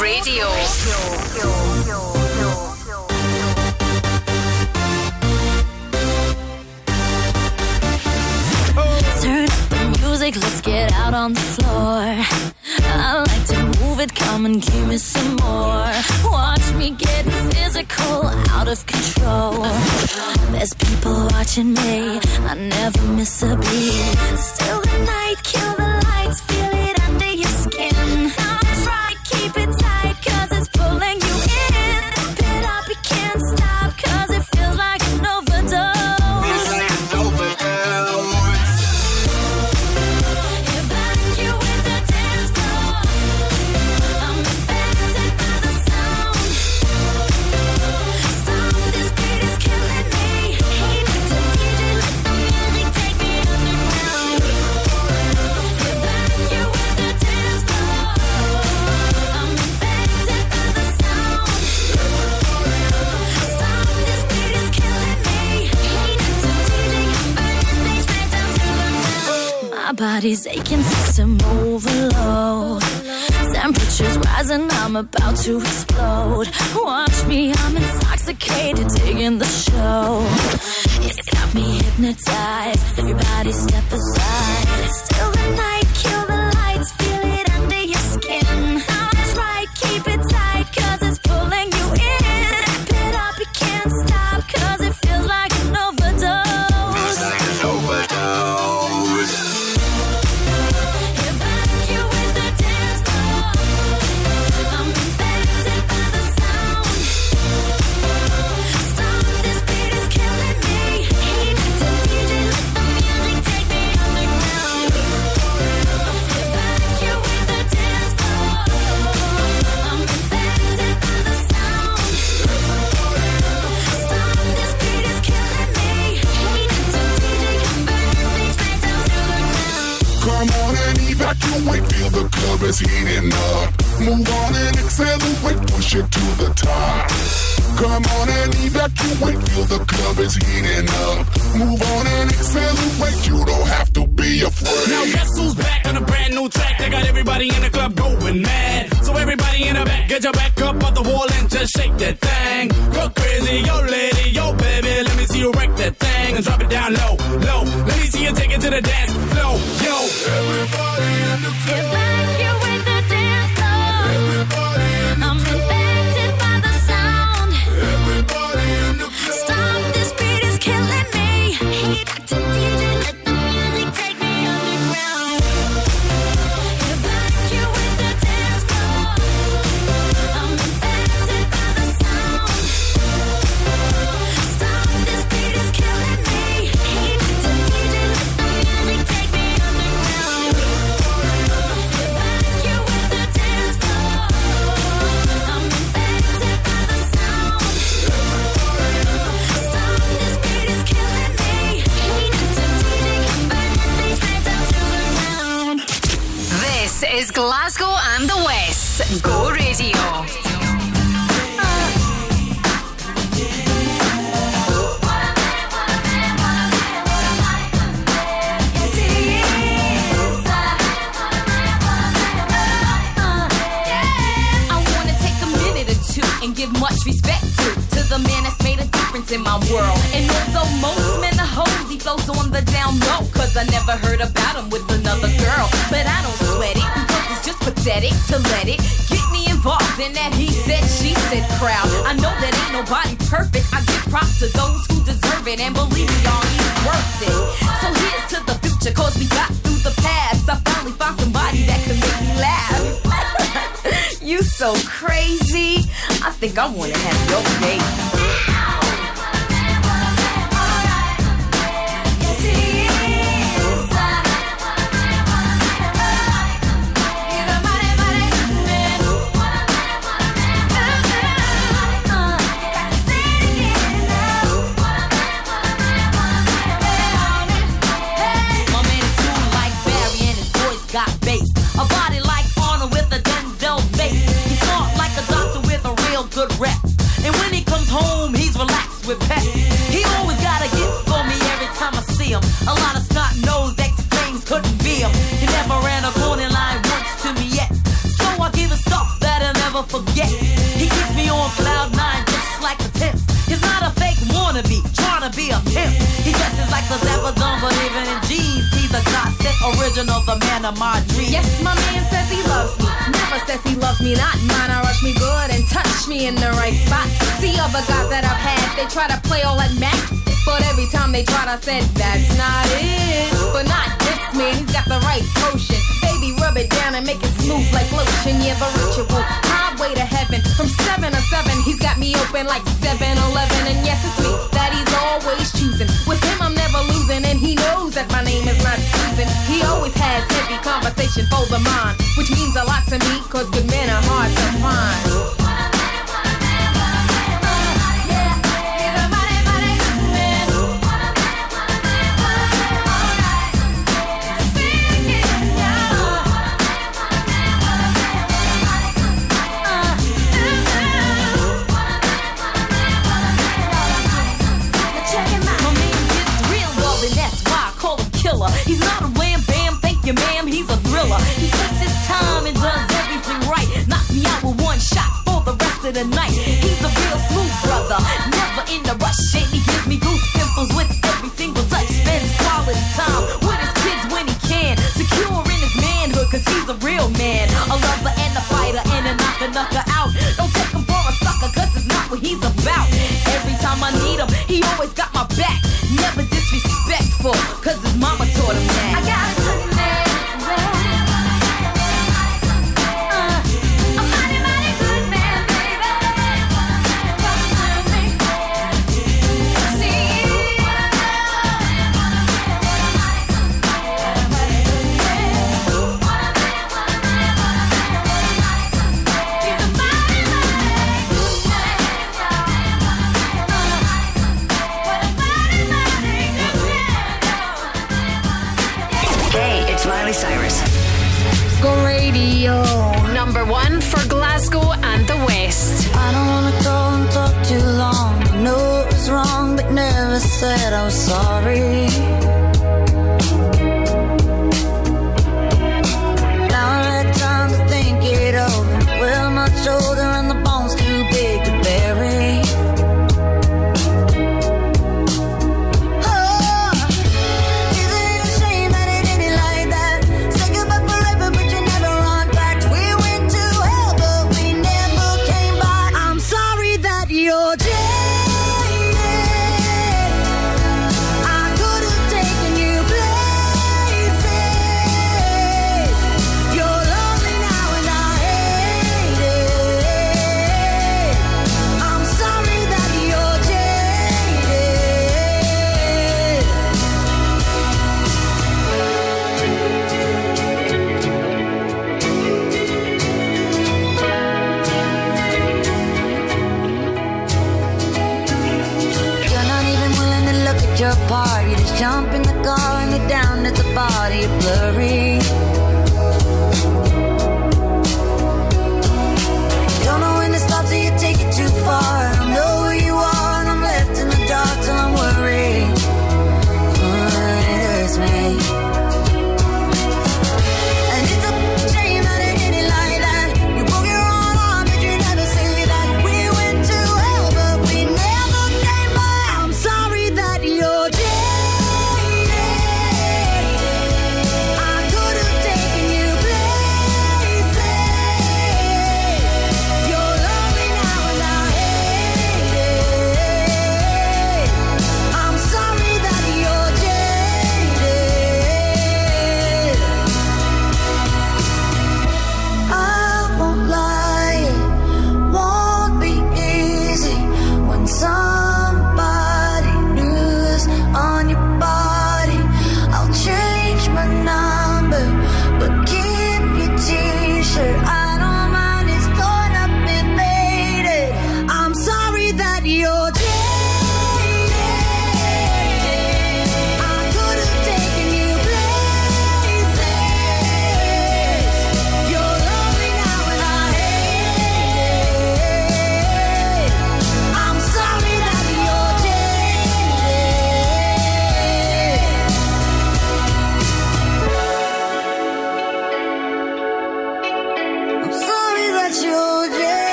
Radio. 0.00 0.46
Turn 9.20 9.44
up 9.44 9.68
the 9.68 9.98
music, 10.00 10.36
let's 10.36 10.60
get 10.60 10.92
out 10.92 11.14
on 11.14 11.32
the 11.34 11.40
floor. 11.40 12.14
I 12.80 13.24
like 13.26 13.46
to 13.46 13.58
move 13.80 13.98
it, 14.00 14.14
come 14.14 14.46
and 14.46 14.62
give 14.62 14.86
me 14.88 14.98
some 14.98 15.36
more. 15.36 15.90
Watch 16.24 16.72
me 16.74 16.90
getting 16.90 17.32
physical, 17.50 18.26
out 18.50 18.68
of 18.68 18.86
control. 18.86 19.62
There's 20.52 20.74
people 20.74 21.26
watching 21.32 21.72
me, 21.74 22.20
I 22.46 22.54
never 22.54 23.02
miss 23.18 23.42
a 23.42 23.56
beat. 23.56 24.38
Still 24.38 24.80
the 24.80 24.98
night, 25.04 25.36
kill 25.42 25.74
the 25.74 25.90
lights, 26.06 26.17
about 74.98 75.36
to 75.36 75.58
explode. 75.58 76.48
Watch 76.74 77.26
me, 77.26 77.52
I'm 77.54 77.76
intoxicated, 77.76 78.88
digging 78.96 79.38
the 79.38 79.46
show. 79.46 80.26
It's 81.06 81.22
got 81.30 81.54
me 81.54 81.78
hypnotized. 81.78 82.98
Everybody 82.98 83.52
step 83.52 83.84
aside. 83.92 85.17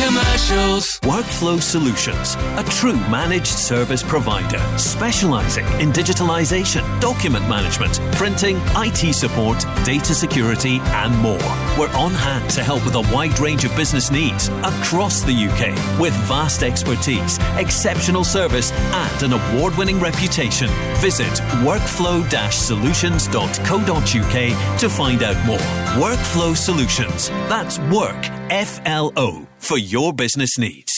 Commercials. 0.00 0.98
Workflow 1.00 1.60
Solutions, 1.60 2.36
a 2.58 2.64
true 2.70 2.96
managed 3.10 3.46
service 3.46 4.02
provider 4.02 4.58
specializing 4.78 5.64
in 5.80 5.92
digitalization, 5.92 6.82
document 7.00 7.48
management, 7.48 8.00
printing, 8.16 8.58
IT 8.76 9.14
support, 9.14 9.58
data 9.84 10.14
security, 10.14 10.78
and 10.82 11.16
more. 11.18 11.38
We're 11.78 11.92
on 11.94 12.12
hand 12.12 12.48
to 12.50 12.62
help 12.62 12.84
with 12.84 12.94
a 12.94 13.00
wide 13.14 13.38
range 13.40 13.64
of 13.64 13.74
business 13.76 14.10
needs 14.10 14.48
across 14.64 15.22
the 15.22 15.32
UK 15.32 16.00
with 16.00 16.14
vast 16.26 16.62
expertise, 16.62 17.38
exceptional 17.56 18.24
service, 18.24 18.72
and 18.72 19.22
an 19.22 19.32
award 19.34 19.76
winning 19.76 20.00
reputation. 20.00 20.68
Visit 20.96 21.32
workflow 21.62 22.20
solutions.co.uk 22.50 24.78
to 24.78 24.88
find 24.88 25.22
out 25.22 25.46
more. 25.46 25.58
Workflow 26.02 26.56
Solutions. 26.56 27.28
That's 27.48 27.78
work, 27.90 28.26
F 28.50 28.80
L 28.86 29.12
O, 29.16 29.46
for 29.60 29.78
your 29.78 30.12
business 30.12 30.58
needs. 30.58 30.90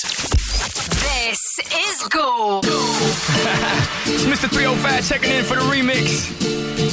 This 1.03 1.59
is 1.75 2.09
Go. 2.09 2.61
it's 2.63 4.25
Mr. 4.25 4.49
305 4.49 5.07
checking 5.09 5.31
in 5.31 5.45
for 5.45 5.55
the 5.57 5.63
remix. 5.63 6.31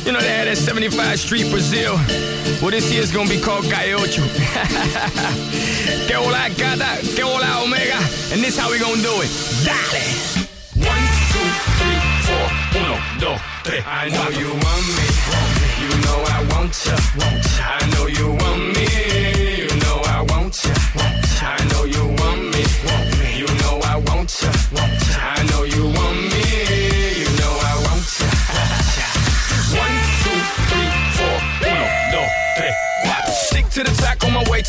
You 0.05 0.11
know 0.11 0.19
they 0.19 0.29
had 0.29 0.47
that 0.47 0.57
75 0.57 1.19
Street 1.19 1.49
Brazil. 1.51 1.93
Well, 2.61 2.71
this 2.71 2.91
year's 2.91 3.11
gonna 3.11 3.29
be 3.29 3.39
called 3.39 3.65
Calle 3.65 3.93
Ocho. 3.95 4.23
que 6.07 6.15
hola 6.17 6.49
gata, 6.57 6.99
que 7.15 7.23
hola 7.23 7.63
omega. 7.63 7.97
And 8.33 8.41
this 8.43 8.57
how 8.57 8.69
we 8.71 8.79
gonna 8.79 9.01
do 9.01 9.13
it. 9.21 9.29
Dale. 9.63 10.01
One, 10.83 11.05
two, 11.31 11.49
three, 11.79 11.99
four, 12.25 12.47
uno, 12.81 12.95
dos, 13.19 13.39
tres. 13.63 13.83
I 13.85 14.09
know 14.09 14.29
you 14.29 14.49
want 14.49 14.85
me. 14.97 15.05
You 15.81 15.91
know 16.05 16.19
I 16.27 16.39
want 16.51 16.73
ya. 16.85 16.95
I 17.61 17.85
know 17.93 18.07
you 18.07 18.27
want 18.43 18.75
me. 18.75 19.28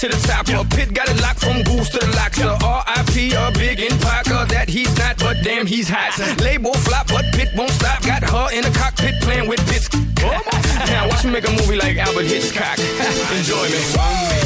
To 0.00 0.08
the 0.08 0.16
top. 0.26 0.48
A 0.48 0.64
pit 0.64 0.94
got 0.94 1.10
it 1.10 1.20
locked 1.20 1.40
from 1.40 1.62
goose 1.62 1.90
to 1.90 1.98
the 1.98 2.08
locks. 2.16 2.40
A 2.40 2.48
R.I.P. 2.48 3.34
a 3.34 3.50
big 3.52 3.80
in 3.80 3.92
Parker 3.98 4.46
that 4.48 4.66
he's 4.66 4.88
not, 4.96 5.18
but 5.18 5.36
damn 5.44 5.66
he's 5.66 5.90
hot. 5.90 6.16
Label 6.40 6.72
flop, 6.72 7.08
but 7.08 7.26
pit 7.34 7.50
won't 7.54 7.70
stop. 7.72 8.00
Got 8.02 8.24
her 8.24 8.48
in 8.56 8.64
the 8.64 8.70
cockpit 8.70 9.20
playing 9.20 9.46
with 9.46 9.60
bits. 9.68 9.92
now 10.88 11.06
watch 11.06 11.22
me 11.24 11.32
make 11.32 11.46
a 11.46 11.52
movie 11.52 11.76
like 11.76 11.98
Alfred 11.98 12.24
Hitchcock. 12.24 12.78
Enjoy 13.36 13.68
me. 13.68 13.80
Want 13.92 14.24
me. 14.24 14.40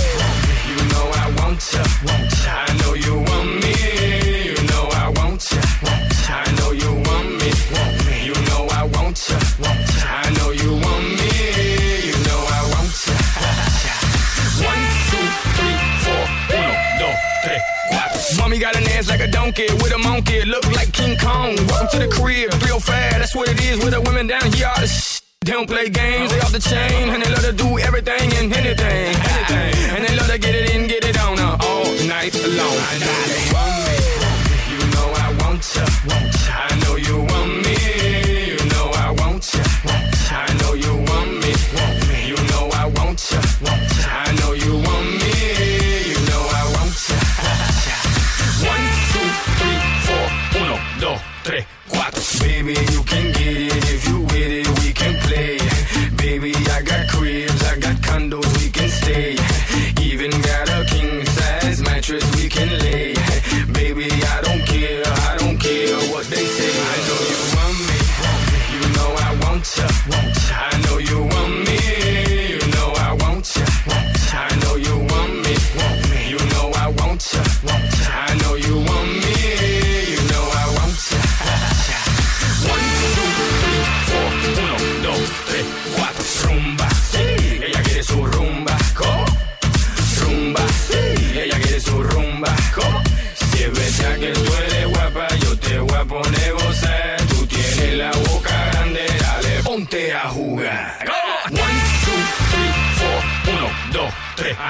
You 0.74 0.80
know 0.90 1.06
I 1.22 1.30
want 1.38 1.62
ya. 1.70 1.86
I 2.50 2.74
know 2.82 2.94
you 2.98 3.14
want 3.14 3.50
me. 3.62 3.74
You 4.50 4.58
know 4.74 4.90
I 4.90 5.14
want 5.14 5.38
ya. 5.54 5.62
I 6.34 6.50
know 6.58 6.72
you 6.72 6.90
want 7.06 7.30
me. 7.38 7.54
You 8.26 8.34
know 8.50 8.66
I 8.74 8.90
want 8.90 9.22
ya. 9.30 9.38
I 9.38 9.78
know 9.78 9.93
got 18.64 18.76
an 18.76 18.88
ass 18.96 19.08
like 19.10 19.20
a 19.20 19.28
donkey 19.28 19.68
with 19.82 19.92
a 19.92 19.98
monkey. 19.98 20.42
Look 20.46 20.64
like 20.72 20.90
King 20.90 21.18
Kong. 21.18 21.54
Welcome 21.68 21.88
to 21.94 21.98
the 22.04 22.08
crib, 22.08 22.48
real 22.64 22.80
fast. 22.80 23.18
That's 23.20 23.34
what 23.34 23.46
it 23.52 23.60
is 23.60 23.76
with 23.84 23.92
the 23.92 24.00
women 24.00 24.26
down 24.26 24.50
here. 24.56 24.68
All 24.72 24.80
the 24.80 24.86
sh- 24.86 25.20
they 25.44 25.52
don't 25.52 25.68
play 25.68 25.90
games, 25.90 26.32
they 26.32 26.40
off 26.40 26.52
the 26.52 26.64
chain, 26.72 27.10
and 27.12 27.22
they 27.22 27.30
love 27.30 27.44
to 27.44 27.52
do 27.52 27.78
everything 27.78 28.26
and 28.38 28.46
anything, 28.60 29.12
anything. 29.32 29.72
And 29.94 30.00
they 30.06 30.16
love 30.16 30.30
to 30.32 30.38
get 30.38 30.54
it 30.54 30.74
in, 30.74 30.86
get 30.86 31.04
it 31.04 31.18
on 31.20 31.38
uh, 31.38 31.58
all 31.68 31.84
night 32.08 32.32
long. 32.58 32.76
I 32.88 32.96
know 33.04 33.16
you 33.36 33.44
want 33.52 33.76
me, 33.84 34.16
you 34.72 34.80
know 34.94 35.08
I 35.24 35.28
want 35.40 35.62
ya. 35.76 35.84
I 36.48 36.72
know 36.82 36.94
you 37.08 37.16
want 37.32 37.52
me, 37.66 37.76
you 38.50 38.60
know 38.72 38.86
I 39.04 39.08
want 39.20 39.44
ya. 39.52 39.62
I 40.46 40.48
know 40.60 40.72
you 40.84 40.94
want 41.10 41.30
me, 41.42 41.52
you 42.30 42.38
know 42.50 42.64
I 42.72 42.84
want 42.96 43.20
ya. 43.30 43.40
I 44.24 44.32
know 44.40 44.43
Baby, 52.64 52.80
you 52.94 53.02
can 53.02 53.33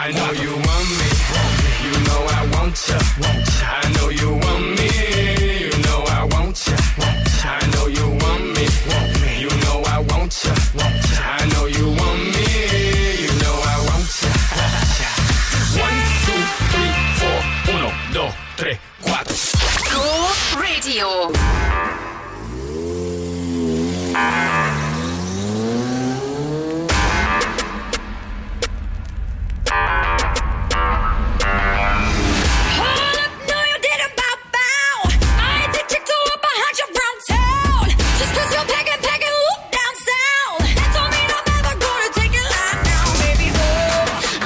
I 0.06 0.10
know 0.10 0.32
you 0.32 0.63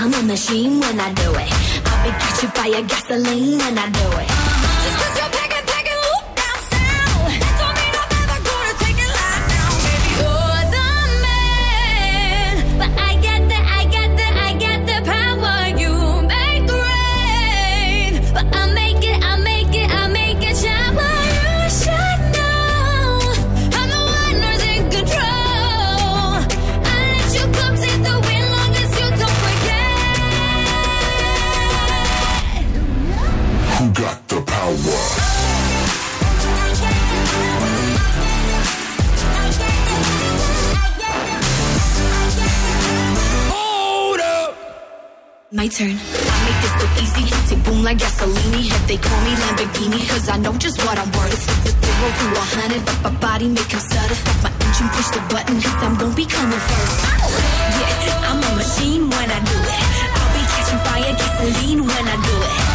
I'm 0.08 0.14
a 0.14 0.22
machine 0.22 0.80
when 0.80 0.98
I 0.98 1.12
do 1.12 1.34
it. 1.34 1.52
I'll 1.84 2.02
be 2.02 2.10
catching 2.12 2.48
fire, 2.52 2.82
gasoline 2.82 3.58
when 3.58 3.76
I 3.76 3.90
do 3.90 4.18
it. 4.20 4.37
Turn. 45.68 45.84
I 45.84 46.36
make 46.48 46.60
this 46.64 46.74
look 46.80 46.92
easy. 46.96 47.24
Tick 47.46 47.62
boom 47.64 47.84
like 47.84 47.98
gasoline. 47.98 48.72
If 48.72 48.86
they 48.86 48.96
call 48.96 49.20
me 49.20 49.32
Lamborghini, 49.36 50.08
cause 50.08 50.28
I 50.30 50.38
know 50.38 50.54
just 50.54 50.78
what 50.78 50.98
I'm 50.98 51.12
worth. 51.12 51.44
Zero 51.68 52.08
to 52.08 52.26
a 52.40 52.44
hundred, 52.56 52.82
but 52.86 52.98
my 53.04 53.10
body 53.20 53.48
make 53.48 53.70
him 53.70 53.78
stutter. 53.78 54.14
Stop 54.14 54.44
my 54.44 54.50
engine, 54.64 54.88
push 54.96 55.08
the 55.12 55.20
button, 55.28 55.60
cause 55.60 55.82
I'm 55.84 55.94
gon' 55.98 56.14
be 56.14 56.24
coming 56.24 56.58
first. 56.58 57.04
Yeah, 57.04 58.28
I'm 58.32 58.40
a 58.40 58.56
machine 58.56 59.10
when 59.10 59.28
I 59.28 59.40
do 59.44 59.58
it. 59.60 59.84
I'll 60.16 60.32
be 60.32 60.42
catching 60.48 60.80
fire, 60.88 61.12
gasoline 61.20 61.80
when 61.84 62.04
I 62.08 62.16
do 62.16 62.34
it. 62.48 62.67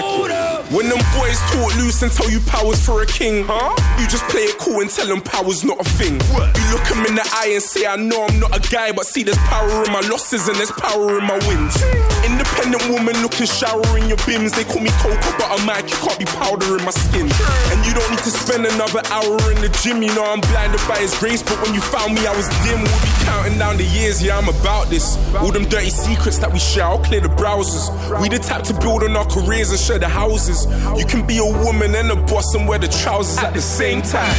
aqui. 0.00 0.49
When 0.80 0.88
them 0.88 1.04
boys 1.12 1.36
talk 1.52 1.76
loose 1.76 2.00
and 2.00 2.10
tell 2.10 2.30
you 2.30 2.40
power's 2.48 2.80
for 2.80 3.02
a 3.02 3.06
king, 3.06 3.44
huh? 3.44 3.76
You 4.00 4.08
just 4.08 4.24
play 4.32 4.48
it 4.48 4.56
cool 4.56 4.80
and 4.80 4.88
tell 4.88 5.04
them 5.04 5.20
power's 5.20 5.60
not 5.60 5.76
a 5.76 5.84
thing. 5.84 6.16
You 6.16 6.64
look 6.72 6.88
them 6.88 7.04
in 7.04 7.20
the 7.20 7.26
eye 7.36 7.52
and 7.52 7.60
say, 7.60 7.84
I 7.84 8.00
know 8.00 8.24
I'm 8.24 8.40
not 8.40 8.56
a 8.56 8.64
guy, 8.72 8.88
but 8.88 9.04
see 9.04 9.22
there's 9.22 9.36
power 9.44 9.84
in 9.84 9.92
my 9.92 10.00
losses 10.08 10.48
and 10.48 10.56
there's 10.56 10.72
power 10.72 11.20
in 11.20 11.24
my 11.28 11.36
wins. 11.44 11.76
Independent 12.24 12.80
woman 12.88 13.12
looking 13.20 13.44
shower 13.44 13.84
in 14.00 14.08
your 14.08 14.16
bims. 14.24 14.56
They 14.56 14.64
call 14.64 14.80
me 14.80 14.88
Cocoa 15.04 15.20
Butter 15.36 15.60
Mike, 15.68 15.84
you 15.84 16.00
can't 16.00 16.16
be 16.16 16.24
powder 16.24 16.80
in 16.80 16.82
my 16.88 16.96
skin. 16.96 17.28
And 17.28 17.78
you 17.84 17.92
don't 17.92 18.08
need 18.08 18.24
to 18.24 18.32
spend 18.32 18.64
another 18.64 19.04
hour 19.12 19.36
in 19.52 19.60
the 19.60 19.68
gym. 19.84 20.00
You 20.00 20.16
know 20.16 20.24
I'm 20.24 20.40
blinded 20.48 20.80
by 20.88 20.96
his 20.96 21.12
grace, 21.20 21.44
but 21.44 21.60
when 21.60 21.76
you 21.76 21.84
found 21.92 22.16
me, 22.16 22.24
I 22.24 22.32
was 22.32 22.48
dim. 22.64 22.80
We'll 22.80 23.04
be 23.04 23.12
counting 23.28 23.60
down 23.60 23.76
the 23.76 23.84
years, 23.84 24.24
yeah, 24.24 24.40
I'm 24.40 24.48
about 24.48 24.88
this. 24.88 25.20
All 25.36 25.52
them 25.52 25.68
dirty 25.68 25.92
secrets 25.92 26.40
that 26.40 26.48
we 26.48 26.58
share, 26.58 26.88
I'll 26.88 27.04
clear 27.04 27.20
the 27.20 27.28
browsers. 27.28 27.92
We 28.16 28.32
the 28.32 28.40
type 28.40 28.64
to 28.64 28.74
build 28.80 29.04
on 29.04 29.12
our 29.12 29.28
careers 29.28 29.68
and 29.68 29.78
share 29.78 30.00
the 30.00 30.08
houses. 30.08 30.69
You 30.98 31.04
can 31.06 31.26
be 31.26 31.38
a 31.38 31.44
woman 31.44 31.94
and 31.94 32.10
a 32.10 32.16
boss 32.16 32.54
and 32.54 32.68
wear 32.68 32.78
the 32.78 32.88
trousers 32.88 33.38
at 33.38 33.54
the 33.54 33.62
same 33.62 34.02
time. 34.02 34.34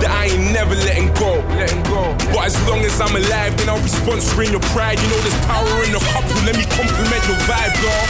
That 0.00 0.10
I 0.10 0.26
ain't 0.26 0.52
never 0.52 0.74
letting 0.74 1.12
go. 1.14 1.42
Letting 1.58 1.82
go. 1.84 2.14
But 2.32 2.46
as 2.46 2.68
long 2.68 2.80
as 2.80 3.00
I'm 3.00 3.14
alive, 3.16 3.56
then 3.58 3.68
I'll 3.68 3.82
be 3.82 3.90
sponsoring 3.90 4.50
your 4.50 4.64
pride. 4.74 4.98
You 5.00 5.08
know 5.08 5.20
there's 5.20 5.40
power 5.46 5.84
in 5.84 5.92
the 5.92 6.02
couple. 6.12 6.38
Let 6.46 6.56
me 6.56 6.64
compliment 6.70 7.22
your 7.26 7.38
vibe, 7.50 7.74
girl. 7.82 8.04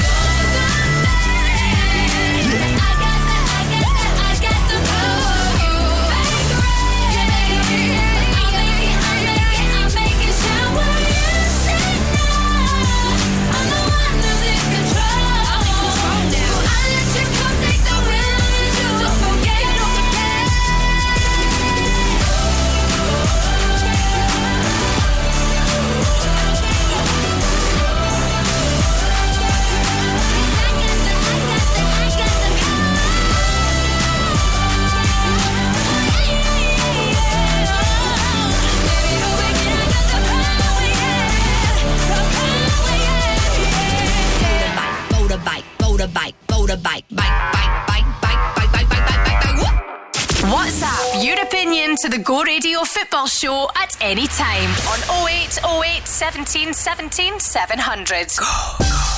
The 52.18 52.24
Go 52.24 52.42
Radio 52.42 52.82
Football 52.82 53.26
Show 53.26 53.68
at 53.76 53.97
any 54.00 54.26
time 54.26 54.70
on 54.90 54.98
0808 55.28 56.06
17 56.06 56.72
17 56.72 57.38
700. 57.40 59.17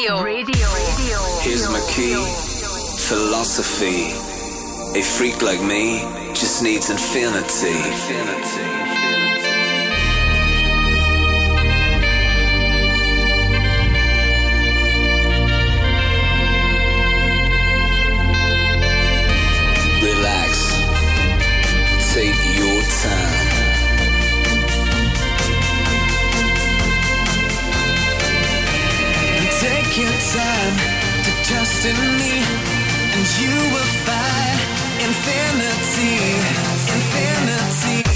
Radio. 0.00 0.22
Radio. 0.22 0.66
Radio. 0.72 1.18
Here's 1.42 1.68
my 1.68 1.80
key. 1.90 2.14
Philosophy. 3.06 4.12
A 4.98 5.02
freak 5.02 5.42
like 5.42 5.60
me 5.60 6.00
just 6.32 6.62
needs 6.62 6.88
infinity. 6.88 7.76
infinity. 7.76 9.39
your 30.00 30.18
time 30.32 30.76
to 31.24 31.30
trust 31.44 31.84
in 31.84 31.96
me, 32.16 32.34
and 33.16 33.26
you 33.40 33.52
will 33.72 33.92
find 34.08 34.58
infinity, 35.04 36.16
infinity. 36.96 38.09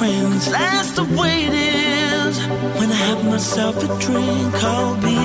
friends. 0.00 0.50
That's 0.50 0.92
the 0.92 1.04
way 1.20 1.44
it 1.48 1.54
is. 1.54 2.34
When 2.78 2.90
I 2.90 3.00
have 3.08 3.22
myself 3.24 3.76
a 3.84 3.88
drink, 4.06 4.54
I'll 4.72 4.96
be 4.96 5.18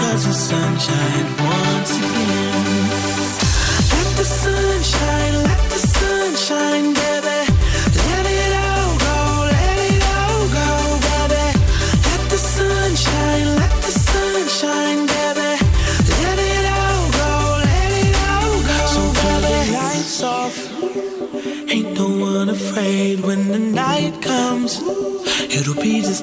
cause 0.00 0.24
the 0.24 0.32
sunshine 0.32 1.26
wants 1.44 1.92
it. 1.98 2.01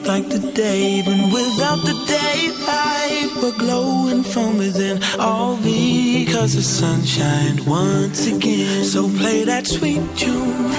like 0.09 0.29
the 0.29 0.51
day. 0.53 0.81
Even 0.99 1.19
without 1.29 1.81
the 1.89 1.95
daylight, 2.17 3.29
we're 3.41 3.59
glowing 3.65 4.23
from 4.23 4.57
within. 4.57 4.97
All 5.19 5.55
because 5.57 6.55
the 6.55 6.63
sun 6.63 6.99
shined 7.03 7.59
once 7.67 8.25
again. 8.25 8.85
So 8.85 9.07
play 9.21 9.43
that 9.51 9.67
sweet 9.67 10.03
tune. 10.21 10.71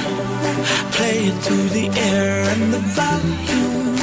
Play 0.96 1.18
it 1.30 1.36
through 1.44 1.68
the 1.78 1.86
air 2.10 2.34
and 2.52 2.62
the 2.74 2.82
volume. 2.98 3.94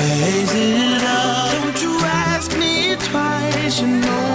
Raise 0.00 0.54
it 0.54 1.02
up. 1.18 1.52
Don't 1.56 1.78
you 1.84 1.94
ask 2.28 2.48
me 2.62 2.96
twice, 3.08 3.80
you 3.80 3.88
know. 4.04 4.25